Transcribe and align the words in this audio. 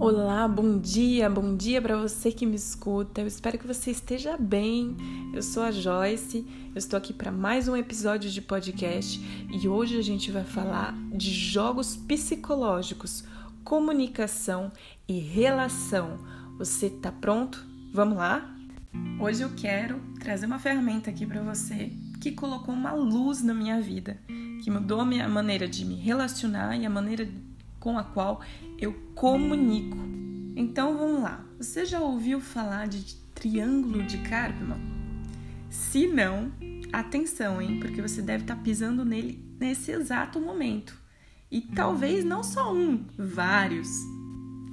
Olá, 0.00 0.48
bom 0.48 0.78
dia, 0.78 1.28
bom 1.28 1.54
dia 1.54 1.82
para 1.82 1.94
você 1.94 2.32
que 2.32 2.46
me 2.46 2.56
escuta. 2.56 3.20
Eu 3.20 3.26
espero 3.26 3.58
que 3.58 3.66
você 3.66 3.90
esteja 3.90 4.34
bem. 4.34 4.96
Eu 5.34 5.42
sou 5.42 5.62
a 5.62 5.70
Joyce, 5.70 6.38
eu 6.74 6.78
estou 6.78 6.96
aqui 6.96 7.12
para 7.12 7.30
mais 7.30 7.68
um 7.68 7.76
episódio 7.76 8.30
de 8.30 8.40
podcast 8.40 9.20
e 9.52 9.68
hoje 9.68 9.98
a 9.98 10.02
gente 10.02 10.30
vai 10.30 10.42
falar 10.42 10.94
de 11.12 11.30
jogos 11.30 11.96
psicológicos, 11.96 13.24
comunicação 13.62 14.72
e 15.06 15.18
relação. 15.18 16.18
Você 16.56 16.88
tá 16.88 17.12
pronto? 17.12 17.62
Vamos 17.92 18.16
lá? 18.16 18.56
Hoje 19.20 19.42
eu 19.42 19.50
quero 19.54 20.00
trazer 20.18 20.46
uma 20.46 20.58
ferramenta 20.58 21.10
aqui 21.10 21.26
para 21.26 21.42
você 21.42 21.92
que 22.22 22.32
colocou 22.32 22.74
uma 22.74 22.94
luz 22.94 23.42
na 23.42 23.52
minha 23.52 23.78
vida, 23.82 24.16
que 24.64 24.70
mudou 24.70 25.02
a 25.02 25.04
minha 25.04 25.28
maneira 25.28 25.68
de 25.68 25.84
me 25.84 25.96
relacionar 25.96 26.74
e 26.74 26.86
a 26.86 26.90
maneira 26.90 27.28
com 27.80 27.98
a 27.98 28.04
qual 28.04 28.42
eu 28.78 28.92
comunico. 29.14 29.96
Então 30.54 30.96
vamos 30.96 31.22
lá. 31.22 31.44
Você 31.58 31.84
já 31.84 32.00
ouviu 32.00 32.40
falar 32.40 32.86
de 32.86 33.16
triângulo 33.34 34.02
de 34.04 34.18
Karpman? 34.18 34.78
Se 35.70 36.06
não, 36.06 36.52
atenção, 36.92 37.60
hein? 37.60 37.80
Porque 37.80 38.02
você 38.02 38.20
deve 38.20 38.44
estar 38.44 38.56
tá 38.56 38.62
pisando 38.62 39.04
nele 39.04 39.42
nesse 39.58 39.90
exato 39.90 40.38
momento. 40.40 40.98
E 41.50 41.60
talvez 41.60 42.24
não 42.24 42.44
só 42.44 42.72
um, 42.72 43.04
vários. 43.16 43.88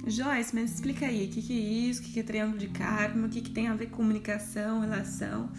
Joyce, 0.06 0.54
mas 0.54 0.74
explica 0.74 1.06
aí, 1.06 1.26
o 1.26 1.30
que, 1.30 1.42
que, 1.42 1.52
é 1.52 1.88
isso? 1.88 2.00
O 2.00 2.04
que, 2.04 2.12
que 2.12 2.20
é 2.20 2.22
triângulo 2.22 2.58
de 2.58 2.68
Karpman? 2.68 3.26
O 3.26 3.28
que, 3.28 3.40
que 3.40 3.50
tem 3.50 3.68
a 3.68 3.74
ver 3.74 3.86
com 3.86 3.98
comunicação, 3.98 4.80
relação? 4.80 5.50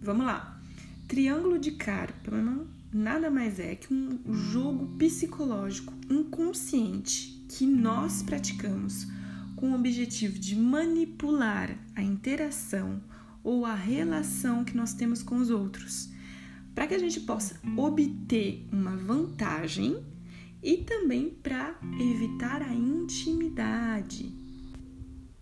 Vamos 0.00 0.24
lá. 0.24 0.60
Triângulo 1.06 1.58
de 1.58 1.72
Karpman 1.72 2.66
nada 2.98 3.30
mais 3.30 3.60
é 3.60 3.76
que 3.76 3.94
um 3.94 4.34
jogo 4.34 4.86
psicológico 4.98 5.94
inconsciente 6.10 7.44
que 7.48 7.64
nós 7.64 8.22
praticamos 8.22 9.06
com 9.54 9.70
o 9.70 9.74
objetivo 9.74 10.38
de 10.38 10.56
manipular 10.56 11.78
a 11.94 12.02
interação 12.02 13.00
ou 13.42 13.64
a 13.64 13.74
relação 13.74 14.64
que 14.64 14.76
nós 14.76 14.94
temos 14.94 15.22
com 15.22 15.36
os 15.36 15.48
outros, 15.48 16.10
para 16.74 16.86
que 16.86 16.94
a 16.94 16.98
gente 16.98 17.20
possa 17.20 17.60
obter 17.76 18.66
uma 18.72 18.96
vantagem 18.96 20.04
e 20.62 20.78
também 20.78 21.30
para 21.30 21.78
evitar 22.00 22.62
a 22.62 22.74
intimidade. 22.74 24.32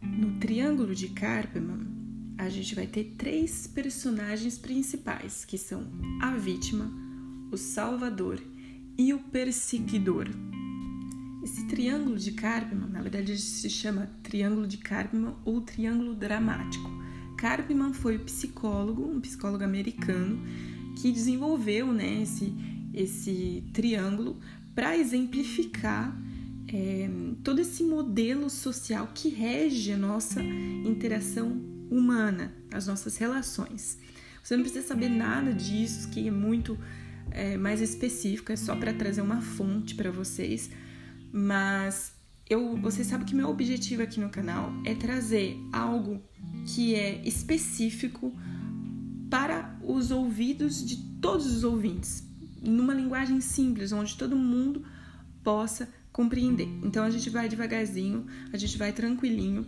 No 0.02 0.38
Triângulo 0.38 0.94
de 0.94 1.08
Karpman, 1.08 1.86
a 2.38 2.50
gente 2.50 2.74
vai 2.74 2.86
ter 2.86 3.14
três 3.16 3.66
personagens 3.66 4.58
principais, 4.58 5.44
que 5.44 5.56
são 5.56 5.84
a 6.20 6.32
vítima, 6.36 7.05
o 7.50 7.56
salvador 7.56 8.42
e 8.98 9.12
o 9.12 9.18
perseguidor. 9.18 10.28
Esse 11.42 11.64
triângulo 11.66 12.16
de 12.16 12.32
Karpman, 12.32 12.88
na 12.88 13.00
verdade, 13.00 13.38
se 13.38 13.70
chama 13.70 14.10
triângulo 14.22 14.66
de 14.66 14.78
Karpman 14.78 15.34
ou 15.44 15.60
triângulo 15.60 16.14
dramático. 16.14 16.90
Karpman 17.36 17.92
foi 17.92 18.18
psicólogo, 18.18 19.08
um 19.08 19.20
psicólogo 19.20 19.62
americano, 19.62 20.42
que 20.96 21.12
desenvolveu 21.12 21.92
né, 21.92 22.22
esse, 22.22 22.52
esse 22.92 23.62
triângulo 23.72 24.40
para 24.74 24.96
exemplificar 24.96 26.16
é, 26.68 27.08
todo 27.44 27.60
esse 27.60 27.84
modelo 27.84 28.50
social 28.50 29.10
que 29.14 29.28
rege 29.28 29.92
a 29.92 29.96
nossa 29.96 30.42
interação 30.42 31.60
humana, 31.90 32.52
as 32.72 32.86
nossas 32.86 33.16
relações. 33.16 33.98
Você 34.42 34.56
não 34.56 34.62
precisa 34.62 34.86
saber 34.86 35.08
nada 35.08 35.52
disso, 35.52 36.08
que 36.10 36.26
é 36.26 36.30
muito 36.30 36.78
é, 37.36 37.56
mais 37.56 37.80
específico, 37.82 38.50
é 38.50 38.56
só 38.56 38.74
para 38.74 38.92
trazer 38.94 39.20
uma 39.20 39.42
fonte 39.42 39.94
para 39.94 40.10
vocês, 40.10 40.70
mas 41.30 42.12
eu, 42.48 42.76
vocês 42.78 43.06
sabem 43.06 43.26
que 43.26 43.34
meu 43.34 43.48
objetivo 43.50 44.02
aqui 44.02 44.18
no 44.18 44.30
canal 44.30 44.72
é 44.84 44.94
trazer 44.94 45.56
algo 45.72 46.22
que 46.66 46.94
é 46.94 47.20
específico 47.28 48.32
para 49.28 49.78
os 49.84 50.10
ouvidos 50.10 50.84
de 50.84 50.96
todos 51.20 51.46
os 51.46 51.62
ouvintes, 51.62 52.26
numa 52.62 52.94
linguagem 52.94 53.40
simples, 53.40 53.92
onde 53.92 54.16
todo 54.16 54.34
mundo 54.34 54.84
possa 55.44 55.88
compreender. 56.10 56.68
Então 56.82 57.04
a 57.04 57.10
gente 57.10 57.28
vai 57.28 57.48
devagarzinho, 57.48 58.26
a 58.50 58.56
gente 58.56 58.78
vai 58.78 58.92
tranquilinho. 58.92 59.66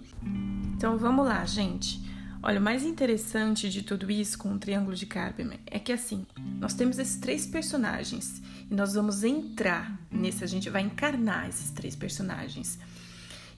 Então 0.74 0.96
vamos 0.96 1.26
lá, 1.26 1.44
gente. 1.44 2.00
Olha, 2.40 2.60
o 2.60 2.62
mais 2.62 2.84
interessante 2.84 3.68
de 3.68 3.82
tudo 3.82 4.10
isso 4.10 4.38
com 4.38 4.52
o 4.52 4.58
Triângulo 4.58 4.94
de 4.94 5.06
Karpman 5.06 5.58
é 5.66 5.78
que 5.78 5.92
assim, 5.92 6.24
nós 6.60 6.72
temos 6.72 6.98
esses 6.98 7.16
três 7.16 7.44
personagens 7.46 8.40
e 8.70 8.74
nós 8.74 8.94
vamos 8.94 9.24
entrar 9.24 9.98
nesse, 10.10 10.44
a 10.44 10.46
gente 10.46 10.70
vai 10.70 10.82
encarnar 10.82 11.48
esses 11.48 11.70
três 11.72 11.96
personagens. 11.96 12.78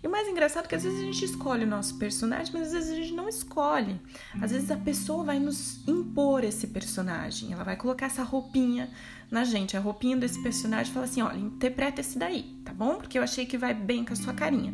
E 0.03 0.07
o 0.07 0.11
mais 0.11 0.27
engraçado 0.27 0.65
é 0.65 0.69
que 0.69 0.75
às 0.75 0.83
vezes 0.83 0.99
a 0.99 1.05
gente 1.05 1.23
escolhe 1.27 1.65
o 1.65 1.69
nosso 1.69 1.99
personagem, 1.99 2.55
mas 2.55 2.69
às 2.69 2.73
vezes 2.73 2.91
a 2.91 2.95
gente 2.95 3.13
não 3.13 3.29
escolhe. 3.29 4.01
Às 4.41 4.51
vezes 4.51 4.71
a 4.71 4.77
pessoa 4.77 5.25
vai 5.25 5.39
nos 5.39 5.87
impor 5.87 6.43
esse 6.43 6.69
personagem, 6.69 7.53
ela 7.53 7.65
vai 7.65 7.77
colocar 7.77 8.07
essa 8.07 8.23
roupinha 8.23 8.91
na 9.31 9.45
gente, 9.45 9.77
a 9.77 9.81
roupinha 9.81 10.17
desse 10.17 10.43
personagem 10.43 10.91
fala 10.91 11.05
assim: 11.05 11.21
olha, 11.21 11.39
interpreta 11.39 12.01
esse 12.01 12.19
daí, 12.19 12.59
tá 12.65 12.73
bom? 12.73 12.95
Porque 12.95 13.19
eu 13.19 13.23
achei 13.23 13.45
que 13.45 13.59
vai 13.59 13.75
bem 13.75 14.03
com 14.03 14.15
a 14.15 14.17
sua 14.17 14.33
carinha. 14.33 14.73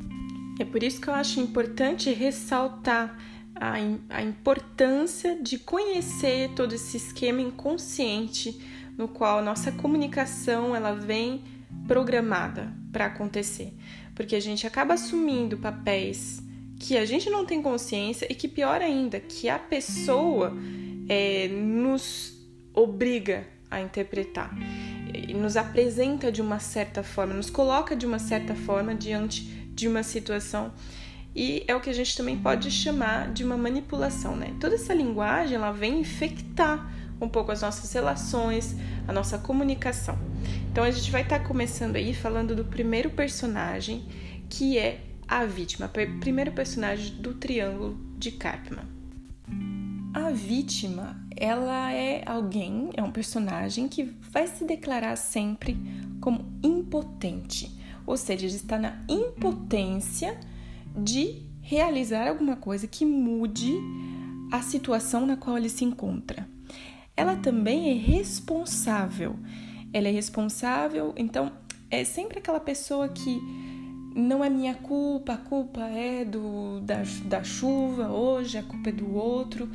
É 0.61 0.65
por 0.65 0.83
isso 0.83 1.01
que 1.01 1.09
eu 1.09 1.15
acho 1.15 1.41
importante 1.41 2.11
ressaltar 2.13 3.19
a, 3.61 3.75
a 4.11 4.23
importância 4.23 5.37
de 5.41 5.59
conhecer 5.59 6.51
todo 6.55 6.75
esse 6.75 6.97
esquema 6.97 7.41
inconsciente 7.41 8.61
no 8.97 9.09
qual 9.09 9.39
a 9.39 9.43
nossa 9.43 9.73
comunicação 9.73 10.75
ela 10.75 10.93
vem 10.93 11.43
programada 11.87 12.73
para 12.93 13.07
acontecer, 13.07 13.73
porque 14.15 14.35
a 14.35 14.41
gente 14.41 14.67
acaba 14.67 14.95
assumindo 14.95 15.59
papéis 15.59 16.43
que 16.79 16.97
a 16.97 17.05
gente 17.05 17.31
não 17.31 17.45
tem 17.45 17.63
consciência 17.63 18.27
e 18.31 18.35
que 18.35 18.49
pior 18.49 18.81
ainda, 18.83 19.19
que 19.19 19.49
a 19.49 19.59
pessoa 19.59 20.53
é, 21.09 21.49
nos 21.49 22.37
obriga 22.75 23.47
a 23.71 23.81
interpretar. 23.81 24.55
Nos 25.35 25.57
apresenta 25.57 26.31
de 26.31 26.43
uma 26.43 26.59
certa 26.59 27.03
forma, 27.03 27.33
nos 27.33 27.51
coloca 27.51 27.97
de 27.97 28.07
uma 28.07 28.19
certa 28.19 28.55
forma 28.55 28.95
diante 28.95 29.43
de 29.75 29.89
uma 29.89 30.03
situação 30.03 30.73
e 31.37 31.63
é 31.69 31.77
o 31.77 31.81
que 31.81 31.91
a 31.91 31.93
gente 31.93 32.17
também 32.17 32.39
pode 32.39 32.71
chamar 32.71 33.31
de 33.31 33.45
uma 33.45 33.59
manipulação, 33.59 34.35
né? 34.35 34.57
Toda 34.59 34.75
essa 34.75 34.95
linguagem 34.95 35.57
ela 35.57 35.71
vem 35.71 36.01
infectar 36.01 36.91
um 37.21 37.29
pouco 37.29 37.53
as 37.53 37.61
nossas 37.61 37.93
relações, 37.93 38.75
a 39.07 39.13
nossa 39.13 39.37
comunicação. 39.37 40.19
Então 40.73 40.83
a 40.83 40.91
gente 40.91 41.11
vai 41.11 41.21
estar 41.21 41.41
tá 41.41 41.45
começando 41.45 41.97
aí 41.97 42.15
falando 42.15 42.57
do 42.57 42.65
primeiro 42.65 43.11
personagem, 43.11 44.07
que 44.49 44.79
é 44.79 45.03
a 45.29 45.45
vítima, 45.45 45.91
primeiro 46.21 46.53
personagem 46.53 47.15
do 47.17 47.35
triângulo 47.35 47.99
de 48.17 48.31
Karpman. 48.31 48.85
A 50.15 50.31
vítima, 50.31 51.21
ela 51.37 51.93
é 51.93 52.23
alguém, 52.25 52.89
é 52.95 53.03
um 53.03 53.11
personagem 53.11 53.89
que 53.89 54.05
vai 54.31 54.47
se 54.47 54.65
declarar 54.65 55.17
sempre 55.17 55.77
como 56.19 56.47
impotente, 56.63 57.71
ou 58.07 58.17
seja, 58.17 58.47
está 58.47 58.79
na 58.79 59.05
impotência 59.07 60.41
de 60.97 61.43
realizar 61.61 62.29
alguma 62.29 62.57
coisa 62.57 62.87
que 62.87 63.05
mude 63.05 63.75
a 64.53 64.63
situação 64.63 65.27
na 65.27 65.37
qual 65.37 65.59
ele 65.59 65.69
se 65.69 65.85
encontra. 65.85 66.49
Ela 67.17 67.37
também 67.37 67.91
é 67.91 67.95
responsável. 67.95 69.37
Ela 69.93 70.09
é 70.09 70.11
responsável, 70.11 71.13
então 71.17 71.53
é 71.91 72.05
sempre 72.05 72.39
aquela 72.39 72.61
pessoa 72.61 73.09
que 73.09 73.41
não 74.15 74.43
é 74.45 74.49
minha 74.49 74.75
culpa, 74.75 75.35
a 75.35 75.37
culpa 75.37 75.83
é 75.89 76.25
do 76.25 76.81
da, 76.81 77.03
da 77.25 77.45
chuva 77.45 78.09
hoje, 78.09 78.59
a 78.59 78.63
culpa 78.63 78.91
é 78.91 78.93
do 78.93 79.15
outro. 79.15 79.69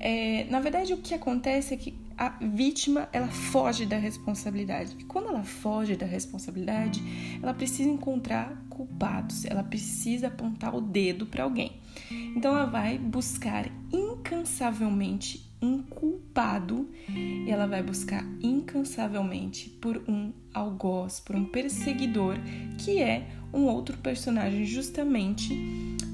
É, 0.00 0.46
na 0.50 0.60
verdade, 0.60 0.92
o 0.92 0.98
que 0.98 1.14
acontece 1.14 1.74
é 1.74 1.76
que 1.76 1.94
a 2.18 2.30
vítima 2.40 3.08
ela 3.12 3.28
foge 3.28 3.86
da 3.86 3.96
responsabilidade. 3.96 4.96
E 4.98 5.04
quando 5.04 5.28
ela 5.28 5.44
foge 5.44 5.94
da 5.94 6.04
responsabilidade, 6.04 7.00
ela 7.40 7.54
precisa 7.54 7.88
encontrar 7.88 8.60
culpados, 8.68 9.44
ela 9.44 9.62
precisa 9.62 10.26
apontar 10.26 10.74
o 10.74 10.80
dedo 10.80 11.26
para 11.26 11.44
alguém. 11.44 11.80
Então 12.10 12.56
ela 12.56 12.66
vai 12.66 12.98
buscar 12.98 13.70
incansavelmente 13.92 15.48
um 15.60 15.82
culpado 15.82 16.88
e 17.08 17.50
ela 17.50 17.66
vai 17.66 17.82
buscar 17.82 18.24
incansavelmente 18.42 19.68
por 19.68 20.02
um 20.08 20.32
algoz, 20.52 21.20
por 21.20 21.36
um 21.36 21.44
perseguidor, 21.44 22.36
que 22.78 23.00
é 23.00 23.28
um 23.52 23.64
outro 23.64 23.96
personagem 23.98 24.64
justamente 24.64 25.56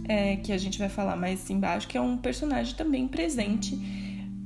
é, 0.07 0.37
que 0.37 0.53
a 0.53 0.59
gente 0.59 0.79
vai 0.79 0.89
falar 0.89 1.17
mais 1.17 1.49
embaixo, 1.51 1.89
que 1.89 1.97
é 1.97 2.01
um 2.01 2.17
personagem 2.17 2.75
também 2.75 3.09
presente 3.09 3.77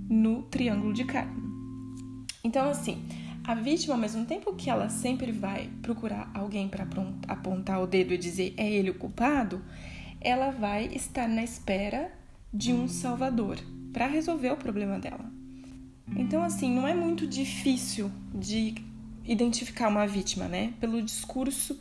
no 0.09 0.43
Triângulo 0.43 0.93
de 0.93 1.05
Carne. 1.05 1.48
Então, 2.49 2.71
assim, 2.71 3.05
a 3.45 3.55
vítima, 3.55 3.93
ao 3.93 4.00
mesmo 4.00 4.25
tempo 4.25 4.55
que 4.55 4.71
ela 4.71 4.89
sempre 4.89 5.31
vai 5.31 5.69
procurar 5.83 6.31
alguém 6.33 6.67
para 6.67 6.87
apontar 7.29 7.83
o 7.83 7.87
dedo 7.87 8.15
e 8.15 8.17
dizer 8.17 8.55
é 8.56 8.67
ele 8.67 8.89
o 8.89 8.95
culpado, 8.95 9.62
ela 10.19 10.50
vai 10.50 10.87
estar 10.87 11.29
na 11.29 11.45
espera 11.45 12.11
de 12.50 12.73
um 12.73 12.89
salvador 12.89 13.59
para 13.93 14.06
resolver 14.06 14.50
o 14.50 14.56
problema 14.56 14.99
dela. 14.99 15.31
Então, 16.17 16.43
assim, 16.43 16.75
não 16.75 16.89
é 16.89 16.95
muito 16.95 17.27
difícil 17.27 18.11
de 18.35 18.77
identificar 19.27 19.89
uma 19.89 20.06
vítima, 20.06 20.49
né? 20.49 20.73
Pelo 20.81 21.03
discurso 21.03 21.79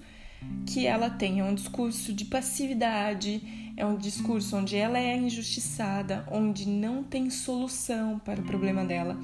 que 0.65 0.85
ela 0.85 1.09
tem, 1.09 1.39
é 1.39 1.45
um 1.45 1.55
discurso 1.55 2.11
de 2.11 2.25
passividade, 2.25 3.41
é 3.77 3.85
um 3.85 3.95
discurso 3.95 4.57
onde 4.57 4.75
ela 4.75 4.99
é 4.99 5.15
injustiçada, 5.15 6.27
onde 6.29 6.67
não 6.67 7.03
tem 7.03 7.29
solução 7.29 8.19
para 8.19 8.41
o 8.41 8.43
problema 8.43 8.83
dela. 8.83 9.17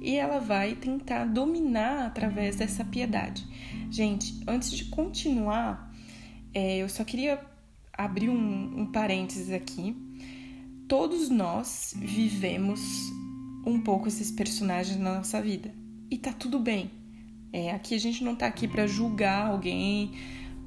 E 0.00 0.16
ela 0.16 0.38
vai 0.38 0.74
tentar 0.74 1.24
dominar 1.26 2.06
através 2.06 2.56
dessa 2.56 2.84
piedade. 2.84 3.46
Gente, 3.90 4.40
antes 4.46 4.72
de 4.72 4.86
continuar, 4.86 5.92
é, 6.54 6.78
eu 6.78 6.88
só 6.88 7.04
queria 7.04 7.40
abrir 7.92 8.30
um, 8.30 8.80
um 8.80 8.86
parênteses 8.86 9.52
aqui. 9.52 9.94
Todos 10.88 11.28
nós 11.28 11.94
vivemos 11.96 12.80
um 13.66 13.80
pouco 13.80 14.08
esses 14.08 14.30
personagens 14.30 14.98
na 14.98 15.16
nossa 15.16 15.40
vida. 15.40 15.72
E 16.10 16.16
tá 16.16 16.32
tudo 16.32 16.58
bem. 16.58 16.90
É, 17.52 17.72
aqui 17.72 17.94
a 17.94 17.98
gente 17.98 18.24
não 18.24 18.34
tá 18.34 18.46
aqui 18.46 18.66
para 18.66 18.86
julgar 18.86 19.46
alguém, 19.46 20.12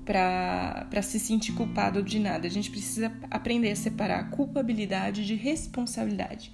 para 0.05 1.01
se 1.01 1.19
sentir 1.19 1.53
culpado 1.53 2.03
de 2.03 2.19
nada. 2.19 2.45
A 2.45 2.51
gente 2.51 2.69
precisa 2.69 3.11
aprender 3.31 3.71
a 3.71 3.75
separar 3.75 4.29
culpabilidade 4.29 5.25
de 5.25 5.35
responsabilidade. 5.35 6.51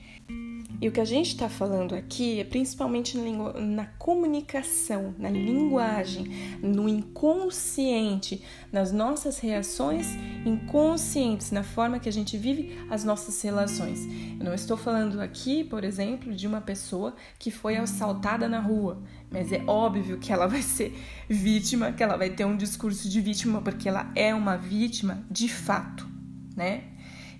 E 0.81 0.87
o 0.87 0.91
que 0.91 1.01
a 1.01 1.05
gente 1.05 1.27
está 1.27 1.49
falando 1.49 1.93
aqui 1.93 2.39
é 2.39 2.43
principalmente 2.45 3.17
na, 3.17 3.53
na, 3.59 3.85
comunicação, 3.85 5.13
na 5.17 5.29
linguagem, 5.29 6.57
no 6.61 6.87
inconsciente, 6.87 8.41
nas 8.71 8.91
nossas 8.91 9.39
reações 9.39 10.07
inconscientes, 10.45 11.51
na 11.51 11.63
forma 11.63 11.99
que 11.99 12.07
a 12.07 12.11
gente 12.11 12.37
vive 12.37 12.79
as 12.89 13.03
nossas 13.03 13.41
relações. 13.41 14.05
Eu 14.39 14.45
não 14.45 14.53
estou 14.53 14.77
falando 14.77 15.19
aqui, 15.19 15.65
por 15.65 15.83
exemplo, 15.83 16.33
de 16.33 16.47
uma 16.47 16.61
pessoa 16.61 17.13
que 17.37 17.51
foi 17.51 17.75
assaltada 17.75 18.47
na 18.47 18.61
rua, 18.61 19.03
mas 19.29 19.51
é 19.51 19.61
óbvio 19.67 20.17
que 20.17 20.31
ela 20.31 20.47
vai 20.47 20.61
ser 20.61 20.97
vítima, 21.27 21.91
que 21.91 22.01
ela 22.01 22.15
vai 22.15 22.29
ter 22.29 22.45
um 22.45 22.55
discurso 22.55 23.09
de 23.09 23.19
vítima, 23.19 23.61
porque 23.61 23.89
ela 23.89 24.09
é 24.15 24.33
uma 24.33 24.55
vítima 24.55 25.25
de 25.29 25.49
fato, 25.49 26.07
né? 26.55 26.83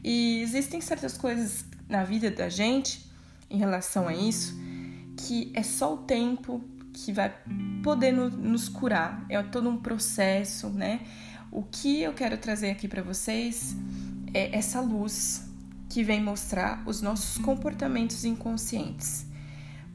E 0.03 0.41
existem 0.41 0.81
certas 0.81 1.17
coisas 1.17 1.63
na 1.87 2.03
vida 2.03 2.29
da 2.29 2.49
gente 2.49 3.08
em 3.49 3.57
relação 3.57 4.07
a 4.07 4.13
isso, 4.13 4.57
que 5.17 5.51
é 5.53 5.63
só 5.63 5.93
o 5.93 5.97
tempo 5.97 6.63
que 6.93 7.11
vai 7.11 7.33
poder 7.83 8.11
no, 8.11 8.29
nos 8.29 8.67
curar. 8.67 9.25
É 9.29 9.41
todo 9.43 9.69
um 9.69 9.77
processo, 9.77 10.69
né? 10.69 11.01
O 11.51 11.63
que 11.63 12.01
eu 12.01 12.13
quero 12.13 12.37
trazer 12.37 12.69
aqui 12.69 12.87
para 12.87 13.01
vocês 13.01 13.75
é 14.33 14.55
essa 14.55 14.79
luz 14.79 15.47
que 15.89 16.03
vem 16.03 16.21
mostrar 16.21 16.83
os 16.85 17.01
nossos 17.01 17.37
comportamentos 17.43 18.23
inconscientes. 18.23 19.25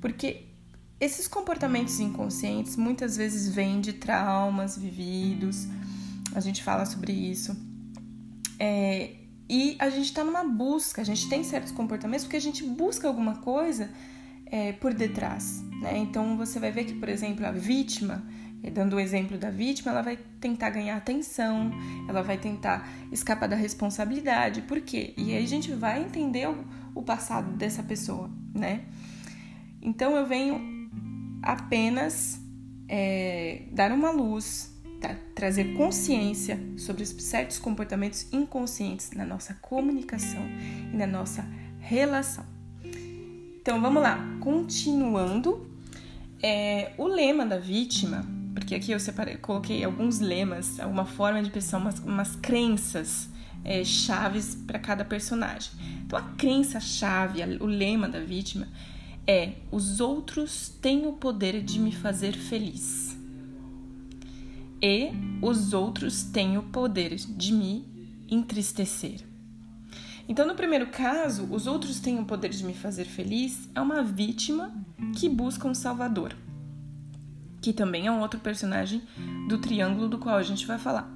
Porque 0.01 0.47
esses 1.01 1.29
comportamentos 1.29 2.01
inconscientes 2.01 2.77
muitas 2.77 3.17
vezes 3.17 3.49
vêm 3.49 3.81
de 3.81 3.93
traumas 3.93 4.77
vividos, 4.77 5.69
a 6.35 6.41
gente 6.41 6.63
fala 6.63 6.85
sobre 6.85 7.13
isso. 7.13 7.57
É, 8.59 9.15
e 9.49 9.77
a 9.79 9.91
gente 9.91 10.07
está 10.07 10.25
numa 10.25 10.45
busca, 10.45 11.03
a 11.03 11.05
gente 11.05 11.29
tem 11.29 11.45
certos 11.45 11.73
comportamentos 11.73 12.25
porque 12.25 12.37
a 12.37 12.41
gente 12.41 12.65
busca 12.65 13.07
alguma 13.07 13.37
coisa 13.37 13.91
é, 14.47 14.73
por 14.73 14.95
detrás. 14.95 15.63
Né? 15.81 15.99
Então 15.99 16.37
você 16.37 16.59
vai 16.59 16.71
ver 16.71 16.85
que, 16.85 16.95
por 16.95 17.09
exemplo, 17.09 17.47
a 17.47 17.53
vítima, 17.53 18.25
é, 18.63 18.71
dando 18.71 18.97
o 18.97 19.01
exemplo 19.01 19.37
da 19.37 19.51
vítima, 19.51 19.93
ela 19.93 20.03
vai 20.03 20.19
tentar 20.41 20.71
ganhar 20.71 20.97
atenção, 20.97 21.71
ela 22.09 22.23
vai 22.23 22.39
tentar 22.39 22.89
escapar 23.13 23.49
da 23.49 23.57
responsabilidade. 23.57 24.63
Por 24.63 24.81
quê? 24.81 25.13
E 25.17 25.33
aí 25.35 25.45
a 25.45 25.49
gente 25.49 25.73
vai 25.73 26.03
entender 26.03 26.49
o, 26.49 26.65
o 26.95 27.03
passado 27.03 27.53
dessa 27.53 27.83
pessoa, 27.83 28.31
né? 28.55 28.85
Então 29.83 30.17
eu 30.17 30.27
venho 30.27 30.89
apenas 31.43 32.41
é, 32.89 33.65
dar 33.71 33.93
uma 33.93 34.11
luz 34.11 34.74
Tá? 35.05 35.15
trazer 35.35 35.75
consciência 35.75 36.59
sobre 36.79 37.05
certos 37.05 37.59
comportamentos 37.59 38.27
inconscientes 38.33 39.11
na 39.11 39.27
nossa 39.27 39.53
comunicação 39.61 40.41
e 40.91 40.97
na 40.97 41.07
nossa 41.07 41.47
relação. 41.79 42.43
Então 43.61 43.83
vamos 43.83 44.03
lá, 44.03 44.19
continuando. 44.41 45.71
É, 46.43 46.93
o 46.97 47.07
lema 47.07 47.45
da 47.45 47.59
vítima, 47.59 48.25
porque 48.55 48.75
aqui 48.75 48.93
eu 48.93 48.99
separei, 48.99 49.37
coloquei 49.37 49.85
alguns 49.85 50.21
lemas, 50.21 50.81
alguma 50.81 51.05
forma 51.05 51.43
de 51.43 51.51
pensar, 51.51 51.77
umas, 51.77 51.99
umas 51.99 52.37
crenças 52.37 53.29
é, 53.63 53.85
chaves 53.85 54.55
para 54.55 54.79
cada 54.79 55.05
personagem. 55.05 55.71
Então 56.07 56.19
a 56.19 56.23
crença 56.39 56.81
chave, 56.81 57.43
o 57.61 57.67
lema 57.67 58.09
da 58.09 58.21
vítima 58.21 58.69
é: 59.27 59.53
os 59.71 60.01
outros 60.01 60.71
têm 60.81 61.07
o 61.07 61.13
poder 61.13 61.63
de 61.63 61.79
me 61.79 61.93
fazer 61.93 62.33
feliz 62.33 63.04
e 64.87 65.11
os 65.41 65.73
outros 65.73 66.25
têm 66.25 66.59
o 66.59 66.63
poder 66.65 67.15
de 67.15 67.55
me 67.55 67.87
entristecer. 68.29 69.23
Então, 70.29 70.47
no 70.47 70.55
primeiro 70.55 70.89
caso, 70.89 71.49
os 71.51 71.67
outros 71.67 72.01
têm 72.01 72.19
o 72.19 72.27
poder 72.27 72.51
de 72.51 72.63
me 72.63 72.75
fazer 72.75 73.07
feliz 73.07 73.67
é 73.75 73.81
uma 73.81 74.03
vítima 74.03 74.71
que 75.17 75.27
busca 75.27 75.67
um 75.67 75.75
salvador, 75.75 76.37
que 77.63 77.73
também 77.73 78.09
é 78.09 78.13
um 78.13 78.21
outro 78.21 78.39
personagem 78.41 79.01
do 79.49 79.57
triângulo 79.57 80.07
do 80.07 80.19
qual 80.19 80.37
a 80.37 80.43
gente 80.43 80.67
vai 80.67 80.79
falar. 80.79 81.11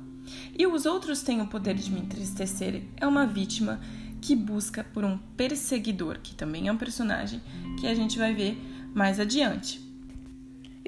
E 0.59 0.67
os 0.67 0.87
outros 0.87 1.21
têm 1.21 1.43
o 1.43 1.47
poder 1.47 1.75
de 1.75 1.91
me 1.91 2.00
entristecer 2.00 2.85
é 2.97 3.06
uma 3.06 3.26
vítima 3.26 3.81
que 4.23 4.35
busca 4.35 4.82
por 4.82 5.05
um 5.05 5.19
perseguidor, 5.37 6.21
que 6.23 6.35
também 6.35 6.69
é 6.69 6.73
um 6.73 6.79
personagem 6.79 7.43
que 7.79 7.87
a 7.87 7.94
gente 7.94 8.19
vai 8.19 8.32
ver 8.32 8.56
mais 8.94 9.21
adiante. 9.21 9.88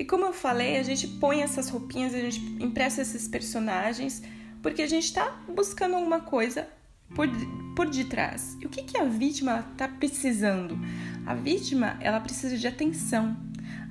E 0.01 0.05
como 0.07 0.25
eu 0.25 0.33
falei, 0.33 0.79
a 0.79 0.83
gente 0.83 1.07
põe 1.07 1.43
essas 1.43 1.69
roupinhas, 1.69 2.15
a 2.15 2.19
gente 2.19 2.41
empresta 2.59 3.03
esses 3.03 3.29
personagens 3.29 4.23
porque 4.63 4.81
a 4.81 4.87
gente 4.87 5.05
está 5.05 5.43
buscando 5.47 5.95
alguma 5.95 6.21
coisa 6.21 6.67
por, 7.15 7.29
por 7.77 7.87
detrás. 7.91 8.57
E 8.63 8.67
o 8.67 8.71
que, 8.71 8.83
que 8.83 8.97
a 8.97 9.05
vítima 9.05 9.63
está 9.73 9.87
precisando? 9.87 10.79
A 11.27 11.35
vítima 11.35 11.99
ela 12.01 12.19
precisa 12.19 12.57
de 12.57 12.67
atenção. 12.67 13.37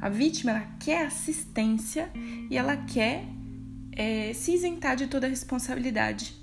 A 0.01 0.09
vítima 0.09 0.49
ela 0.49 0.67
quer 0.79 1.05
assistência 1.05 2.09
e 2.49 2.57
ela 2.57 2.75
quer 2.75 3.25
é, 3.91 4.33
se 4.33 4.51
isentar 4.51 4.95
de 4.95 5.05
toda 5.05 5.27
a 5.27 5.29
responsabilidade 5.29 6.33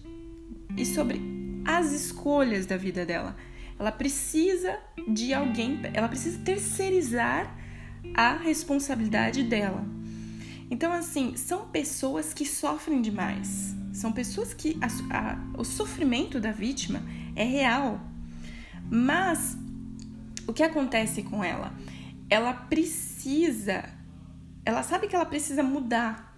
e 0.77 0.87
sobre 0.87 1.21
as 1.65 1.91
escolhas 1.91 2.67
da 2.67 2.77
vida 2.77 3.05
dela. 3.05 3.37
Ela 3.77 3.91
precisa 3.91 4.79
de 5.09 5.35
alguém, 5.35 5.81
ela 5.93 6.07
precisa 6.07 6.39
terceirizar 6.45 7.66
a 8.15 8.37
responsabilidade 8.37 9.43
dela. 9.43 9.85
Então, 10.71 10.93
assim, 10.93 11.37
são 11.37 11.69
pessoas 11.69 12.35
que 12.35 12.45
sofrem 12.45 13.01
demais. 13.01 13.75
São 13.93 14.13
pessoas 14.13 14.53
que 14.53 14.79
a, 14.81 14.87
a, 15.17 15.39
o 15.59 15.65
sofrimento 15.65 16.41
da 16.41 16.53
vítima 16.53 17.03
é 17.35 17.45
real. 17.45 18.01
Mas 18.91 19.57
o 20.47 20.53
que 20.53 20.63
acontece 20.63 21.23
com 21.23 21.43
ela? 21.43 21.73
Ela 22.29 22.53
precisa, 22.53 23.85
ela 24.65 24.83
sabe 24.83 25.07
que 25.07 25.15
ela 25.15 25.27
precisa 25.27 25.63
mudar 25.63 26.37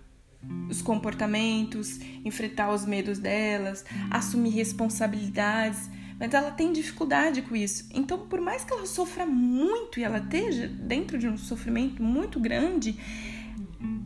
os 0.68 0.80
comportamentos, 0.80 1.98
enfrentar 2.25 2.72
os 2.72 2.84
medos 2.84 3.18
delas, 3.18 3.84
assumir 4.10 4.50
responsabilidades, 4.50 5.90
mas 6.18 6.34
ela 6.34 6.50
tem 6.50 6.72
dificuldade 6.72 7.42
com 7.42 7.54
isso. 7.54 7.88
Então, 7.94 8.18
por 8.26 8.40
mais 8.40 8.64
que 8.64 8.72
ela 8.72 8.87
sofra 8.87 9.25
muito 9.25 10.00
e 10.00 10.04
ela 10.04 10.18
esteja 10.18 10.66
dentro 10.66 11.16
de 11.18 11.28
um 11.28 11.38
sofrimento 11.38 12.02
muito 12.02 12.40
grande, 12.40 12.98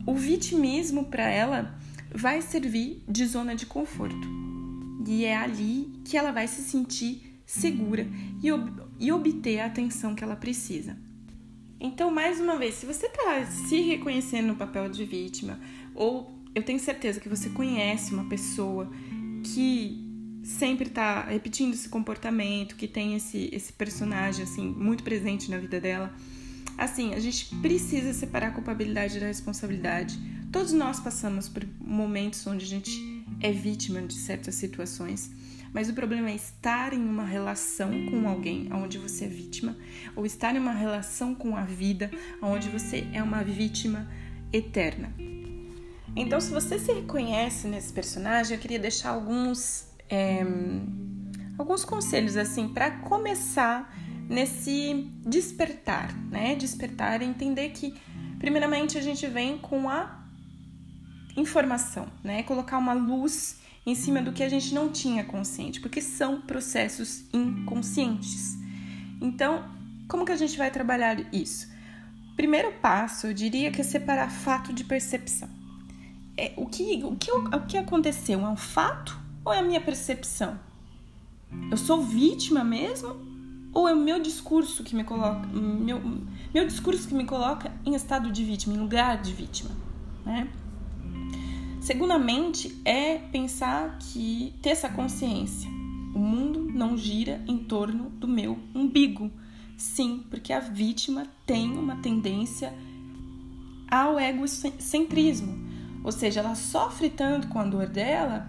o 0.05 0.13
vitimismo 0.13 1.05
para 1.05 1.27
ela 1.27 1.75
vai 2.13 2.41
servir 2.41 3.03
de 3.07 3.25
zona 3.25 3.55
de 3.55 3.65
conforto. 3.65 4.27
E 5.07 5.25
é 5.25 5.35
ali 5.35 5.91
que 6.05 6.15
ela 6.15 6.31
vai 6.31 6.47
se 6.47 6.61
sentir 6.61 7.39
segura 7.45 8.07
e, 8.41 8.51
ob 8.51 8.71
e 8.99 9.11
obter 9.11 9.59
a 9.59 9.65
atenção 9.65 10.15
que 10.15 10.23
ela 10.23 10.35
precisa. 10.35 10.95
Então, 11.79 12.09
mais 12.09 12.39
uma 12.39 12.57
vez, 12.57 12.75
se 12.75 12.85
você 12.85 13.07
está 13.07 13.45
se 13.45 13.81
reconhecendo 13.81 14.47
no 14.47 14.55
papel 14.55 14.87
de 14.87 15.03
vítima, 15.03 15.59
ou 15.93 16.39
eu 16.55 16.63
tenho 16.63 16.79
certeza 16.79 17.19
que 17.19 17.27
você 17.27 17.49
conhece 17.49 18.13
uma 18.13 18.29
pessoa 18.29 18.89
que 19.43 20.12
sempre 20.43 20.89
tá 20.89 21.23
repetindo 21.23 21.73
esse 21.73 21.87
comportamento, 21.87 22.75
que 22.75 22.87
tem 22.87 23.15
esse, 23.15 23.49
esse 23.53 23.71
personagem, 23.71 24.43
assim, 24.43 24.67
muito 24.67 25.03
presente 25.03 25.49
na 25.49 25.57
vida 25.57 25.79
dela. 25.79 26.13
Assim, 26.77 27.13
a 27.13 27.19
gente 27.19 27.55
precisa 27.57 28.13
separar 28.13 28.47
a 28.47 28.51
culpabilidade 28.51 29.19
da 29.19 29.27
responsabilidade. 29.27 30.19
Todos 30.51 30.73
nós 30.73 30.99
passamos 30.99 31.47
por 31.47 31.65
momentos 31.79 32.45
onde 32.45 32.65
a 32.65 32.67
gente 32.67 33.25
é 33.39 33.51
vítima 33.51 34.01
de 34.01 34.15
certas 34.15 34.55
situações, 34.55 35.31
mas 35.73 35.89
o 35.89 35.93
problema 35.93 36.29
é 36.29 36.35
estar 36.35 36.93
em 36.93 37.01
uma 37.01 37.25
relação 37.25 38.05
com 38.07 38.27
alguém 38.27 38.69
onde 38.71 38.97
você 38.97 39.25
é 39.25 39.27
vítima, 39.27 39.77
ou 40.15 40.25
estar 40.25 40.55
em 40.55 40.59
uma 40.59 40.73
relação 40.73 41.33
com 41.33 41.55
a 41.55 41.63
vida 41.63 42.11
onde 42.41 42.69
você 42.69 43.07
é 43.13 43.23
uma 43.23 43.43
vítima 43.43 44.07
eterna. 44.51 45.13
Então, 46.15 46.39
se 46.39 46.51
você 46.51 46.77
se 46.77 46.91
reconhece 46.91 47.67
nesse 47.67 47.91
personagem, 47.91 48.55
eu 48.55 48.61
queria 48.61 48.77
deixar 48.77 49.09
alguns 49.09 49.92
é, 50.09 50.43
alguns 51.57 51.85
conselhos 51.85 52.37
assim 52.37 52.67
para 52.67 52.91
começar 52.91 53.93
nesse 54.29 55.11
despertar, 55.25 56.15
né? 56.29 56.55
Despertar 56.55 57.21
e 57.21 57.25
entender 57.25 57.69
que 57.69 57.93
primeiramente 58.39 58.97
a 58.97 59.01
gente 59.01 59.25
vem 59.27 59.57
com 59.57 59.89
a 59.89 60.23
informação, 61.35 62.07
né? 62.23 62.43
Colocar 62.43 62.77
uma 62.77 62.93
luz 62.93 63.61
em 63.85 63.95
cima 63.95 64.21
do 64.21 64.31
que 64.31 64.43
a 64.43 64.49
gente 64.49 64.73
não 64.73 64.89
tinha 64.89 65.23
consciente, 65.23 65.81
porque 65.81 66.01
são 66.01 66.41
processos 66.41 67.25
inconscientes. 67.33 68.57
Então, 69.21 69.65
como 70.07 70.25
que 70.25 70.31
a 70.31 70.37
gente 70.37 70.57
vai 70.57 70.71
trabalhar 70.71 71.33
isso? 71.33 71.71
Primeiro 72.35 72.71
passo, 72.73 73.27
eu 73.27 73.33
diria 73.33 73.71
que 73.71 73.81
é 73.81 73.83
separar 73.83 74.29
fato 74.29 74.73
de 74.73 74.83
percepção. 74.83 75.49
É, 76.35 76.53
o, 76.57 76.65
que, 76.65 77.03
o, 77.03 77.15
que, 77.15 77.31
o 77.31 77.67
que 77.67 77.77
aconteceu 77.77 78.39
é 78.39 78.49
um 78.49 78.55
fato 78.55 79.22
ou 79.45 79.53
é 79.53 79.59
a 79.59 79.63
minha 79.63 79.81
percepção? 79.81 80.59
Eu 81.69 81.77
sou 81.77 82.01
vítima 82.01 82.63
mesmo? 82.63 83.15
Ou 83.73 83.87
é 83.87 83.93
o 83.93 83.99
meu 83.99 84.19
discurso 84.21 84.83
que 84.83 84.95
me 84.95 85.03
coloca, 85.03 85.47
meu, 85.47 85.99
meu 86.53 86.67
discurso 86.67 87.07
que 87.07 87.15
me 87.15 87.25
coloca 87.25 87.71
em 87.85 87.95
estado 87.95 88.31
de 88.31 88.43
vítima, 88.43 88.75
em 88.75 88.77
lugar 88.77 89.21
de 89.21 89.33
vítima, 89.33 89.71
né? 90.25 90.47
Segundamente, 91.81 92.79
é 92.85 93.17
pensar 93.17 93.97
que 93.99 94.53
ter 94.61 94.69
essa 94.69 94.87
consciência. 94.87 95.69
O 96.15 96.19
mundo 96.19 96.71
não 96.71 96.95
gira 96.95 97.43
em 97.47 97.57
torno 97.57 98.09
do 98.11 98.27
meu 98.27 98.57
umbigo. 98.73 99.31
Sim, 99.75 100.23
porque 100.29 100.53
a 100.53 100.59
vítima 100.59 101.25
tem 101.45 101.77
uma 101.77 101.97
tendência 101.97 102.73
ao 103.89 104.19
egocentrismo. 104.19 105.73
Ou 106.03 106.11
seja, 106.11 106.39
ela 106.39 106.55
sofre 106.55 107.09
tanto 107.09 107.47
com 107.47 107.59
a 107.59 107.65
dor 107.65 107.87
dela 107.87 108.47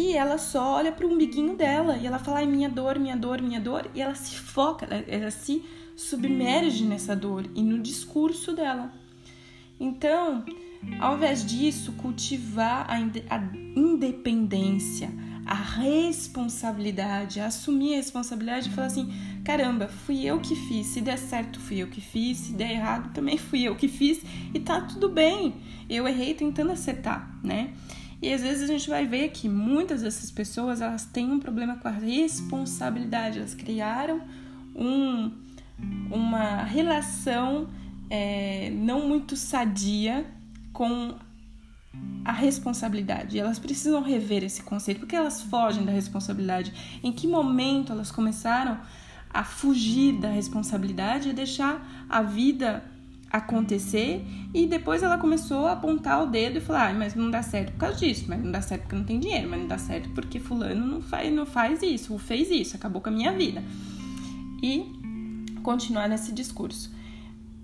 que 0.00 0.16
ela 0.16 0.38
só 0.38 0.76
olha 0.76 0.90
para 0.90 1.06
o 1.06 1.12
umbiguinho 1.12 1.54
dela 1.54 1.98
e 1.98 2.06
ela 2.06 2.18
fala, 2.18 2.38
ai, 2.38 2.46
minha 2.46 2.70
dor, 2.70 2.98
minha 2.98 3.16
dor, 3.16 3.42
minha 3.42 3.60
dor, 3.60 3.86
e 3.94 4.00
ela 4.00 4.14
se 4.14 4.34
foca, 4.34 4.86
ela, 4.86 5.04
ela 5.06 5.30
se 5.30 5.62
submerge 5.94 6.86
nessa 6.86 7.14
dor 7.14 7.44
e 7.54 7.62
no 7.62 7.78
discurso 7.78 8.54
dela. 8.54 8.90
Então, 9.78 10.42
ao 10.98 11.16
invés 11.16 11.44
disso, 11.44 11.92
cultivar 11.92 12.86
a, 12.90 12.98
independência, 13.78 15.10
a 15.44 15.54
responsabilidade, 15.54 17.38
assumir 17.38 17.92
a 17.92 17.96
responsabilidade 17.96 18.70
e 18.70 18.72
falar 18.72 18.86
assim: 18.86 19.12
caramba, 19.44 19.86
fui 19.86 20.24
eu 20.24 20.40
que 20.40 20.56
fiz. 20.56 20.86
Se 20.86 21.02
der 21.02 21.18
certo, 21.18 21.60
fui 21.60 21.76
eu 21.76 21.88
que 21.88 22.00
fiz. 22.00 22.38
Se 22.38 22.52
der 22.54 22.70
errado, 22.70 23.12
também 23.12 23.36
fui 23.36 23.64
eu 23.64 23.76
que 23.76 23.88
fiz. 23.88 24.22
E 24.54 24.60
tá 24.60 24.80
tudo 24.80 25.10
bem. 25.10 25.56
Eu 25.90 26.08
errei 26.08 26.32
tentando 26.32 26.72
acertar, 26.72 27.38
né? 27.44 27.74
E 28.22 28.32
às 28.32 28.42
vezes 28.42 28.62
a 28.62 28.72
gente 28.72 28.88
vai 28.88 29.06
ver 29.06 29.30
que 29.30 29.48
muitas 29.48 30.02
dessas 30.02 30.30
pessoas 30.30 30.80
elas 30.80 31.04
têm 31.04 31.30
um 31.30 31.40
problema 31.40 31.76
com 31.76 31.88
a 31.88 31.92
responsabilidade. 31.92 33.38
Elas 33.38 33.54
criaram 33.54 34.20
um, 34.74 35.32
uma 36.10 36.62
relação 36.64 37.68
é, 38.10 38.70
não 38.70 39.08
muito 39.08 39.36
sadia 39.36 40.26
com 40.72 41.14
a 42.24 42.32
responsabilidade. 42.32 43.38
Elas 43.38 43.58
precisam 43.58 44.02
rever 44.02 44.44
esse 44.44 44.62
conceito, 44.62 45.00
porque 45.00 45.16
elas 45.16 45.42
fogem 45.42 45.84
da 45.84 45.92
responsabilidade. 45.92 47.00
Em 47.02 47.12
que 47.12 47.26
momento 47.26 47.92
elas 47.92 48.10
começaram 48.10 48.78
a 49.32 49.44
fugir 49.44 50.20
da 50.20 50.28
responsabilidade 50.28 51.30
e 51.30 51.32
deixar 51.32 52.06
a 52.08 52.20
vida 52.20 52.84
acontecer 53.30 54.24
e 54.52 54.66
depois 54.66 55.02
ela 55.02 55.16
começou 55.16 55.66
a 55.66 55.72
apontar 55.72 56.22
o 56.22 56.26
dedo 56.26 56.58
e 56.58 56.60
falar, 56.60 56.90
ah, 56.90 56.94
mas 56.94 57.14
não 57.14 57.30
dá 57.30 57.42
certo 57.42 57.72
por 57.72 57.78
causa 57.78 57.98
disso, 57.98 58.24
mas 58.28 58.42
não 58.42 58.50
dá 58.50 58.60
certo 58.60 58.82
porque 58.82 58.96
não 58.96 59.04
tem 59.04 59.20
dinheiro, 59.20 59.48
mas 59.48 59.60
não 59.60 59.68
dá 59.68 59.78
certo 59.78 60.08
porque 60.10 60.40
fulano 60.40 60.84
não 60.84 61.00
faz, 61.00 61.32
não 61.32 61.46
faz 61.46 61.82
isso, 61.82 62.18
fez 62.18 62.50
isso, 62.50 62.76
acabou 62.76 63.00
com 63.00 63.08
a 63.08 63.12
minha 63.12 63.32
vida. 63.32 63.62
E 64.62 64.92
continuar 65.62 66.08
nesse 66.08 66.32
discurso. 66.32 66.92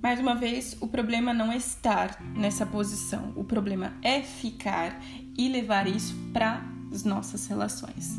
Mais 0.02 0.20
uma 0.20 0.36
vez, 0.36 0.76
o 0.80 0.86
problema 0.86 1.34
não 1.34 1.50
é 1.50 1.56
estar 1.56 2.22
nessa 2.36 2.64
posição, 2.64 3.32
o 3.34 3.42
problema 3.42 3.94
é 4.02 4.22
ficar 4.22 5.00
e 5.36 5.48
levar 5.48 5.88
isso 5.88 6.14
para 6.32 6.62
as 6.92 7.02
nossas 7.02 7.46
relações. 7.48 8.16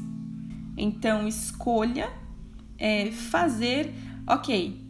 Então, 0.75 1.27
escolha 1.27 2.11
é, 2.77 3.09
fazer, 3.11 3.93
ok, 4.27 4.85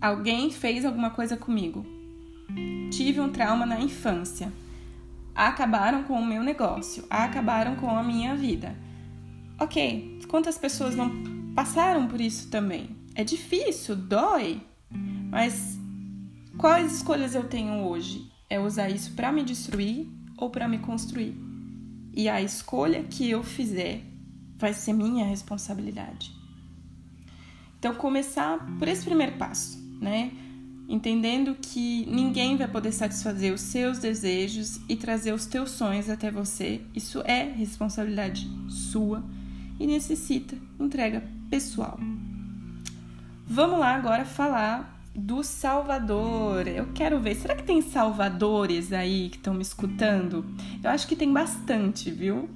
alguém 0.00 0.50
fez 0.50 0.84
alguma 0.84 1.10
coisa 1.10 1.36
comigo, 1.36 1.86
tive 2.90 3.20
um 3.20 3.30
trauma 3.30 3.66
na 3.66 3.80
infância, 3.80 4.52
acabaram 5.34 6.04
com 6.04 6.14
o 6.14 6.26
meu 6.26 6.42
negócio, 6.42 7.04
acabaram 7.08 7.76
com 7.76 7.90
a 7.90 8.02
minha 8.02 8.34
vida. 8.34 8.76
Ok, 9.58 10.20
quantas 10.28 10.58
pessoas 10.58 10.94
não 10.94 11.10
passaram 11.54 12.06
por 12.08 12.20
isso 12.20 12.48
também? 12.50 12.90
É 13.14 13.22
difícil, 13.22 13.94
dói, 13.94 14.60
mas 15.30 15.78
Quais 16.58 16.92
escolhas 16.92 17.34
eu 17.34 17.44
tenho 17.44 17.84
hoje? 17.86 18.30
É 18.48 18.60
usar 18.60 18.88
isso 18.90 19.14
para 19.14 19.32
me 19.32 19.42
destruir 19.42 20.06
ou 20.36 20.50
para 20.50 20.68
me 20.68 20.78
construir? 20.78 21.34
E 22.14 22.28
a 22.28 22.42
escolha 22.42 23.02
que 23.04 23.28
eu 23.28 23.42
fizer 23.42 24.02
vai 24.58 24.74
ser 24.74 24.92
minha 24.92 25.24
responsabilidade. 25.24 26.30
Então, 27.78 27.94
começar 27.94 28.58
por 28.78 28.86
esse 28.86 29.04
primeiro 29.04 29.36
passo, 29.38 29.76
né? 30.00 30.30
Entendendo 30.88 31.56
que 31.60 32.06
ninguém 32.10 32.56
vai 32.56 32.68
poder 32.68 32.92
satisfazer 32.92 33.52
os 33.52 33.60
seus 33.60 33.98
desejos 33.98 34.80
e 34.88 34.96
trazer 34.96 35.32
os 35.32 35.46
teus 35.46 35.70
sonhos 35.70 36.10
até 36.10 36.30
você. 36.30 36.80
Isso 36.94 37.22
é 37.24 37.44
responsabilidade 37.44 38.50
sua 38.68 39.24
e 39.80 39.86
necessita 39.86 40.56
entrega 40.78 41.22
pessoal. 41.48 41.98
Vamos 43.46 43.78
lá 43.78 43.94
agora 43.94 44.24
falar 44.24 45.00
do 45.14 45.42
Salvador. 45.42 46.66
Eu 46.66 46.88
quero 46.94 47.20
ver. 47.20 47.34
Será 47.34 47.54
que 47.54 47.62
tem 47.62 47.82
salvadores 47.82 48.92
aí 48.92 49.28
que 49.28 49.36
estão 49.36 49.54
me 49.54 49.62
escutando? 49.62 50.44
Eu 50.82 50.90
acho 50.90 51.06
que 51.06 51.16
tem 51.16 51.32
bastante, 51.32 52.10
viu? 52.10 52.48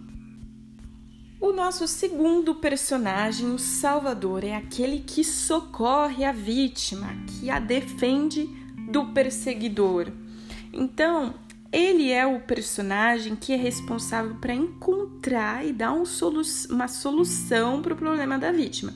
O 1.39 1.53
nosso 1.53 1.87
segundo 1.87 2.55
personagem, 2.55 3.53
o 3.53 3.59
Salvador, 3.59 4.43
é 4.43 4.55
aquele 4.55 5.01
que 5.01 5.23
socorre 5.23 6.25
a 6.25 6.33
vítima, 6.33 7.15
que 7.27 7.51
a 7.51 7.59
defende 7.59 8.49
do 8.91 9.13
perseguidor. 9.13 10.11
Então, 10.73 11.35
ele 11.71 12.11
é 12.11 12.27
o 12.27 12.41
personagem 12.41 13.37
que 13.37 13.53
é 13.53 13.57
responsável 13.57 14.37
para 14.37 14.55
encontrar 14.55 15.67
e 15.67 15.75
dar 15.75 15.93
um 15.93 16.07
solu 16.07 16.41
uma 16.71 16.89
solução 16.89 17.83
para 17.83 17.93
o 17.93 17.97
problema 17.97 18.39
da 18.39 18.51
vítima. 18.51 18.95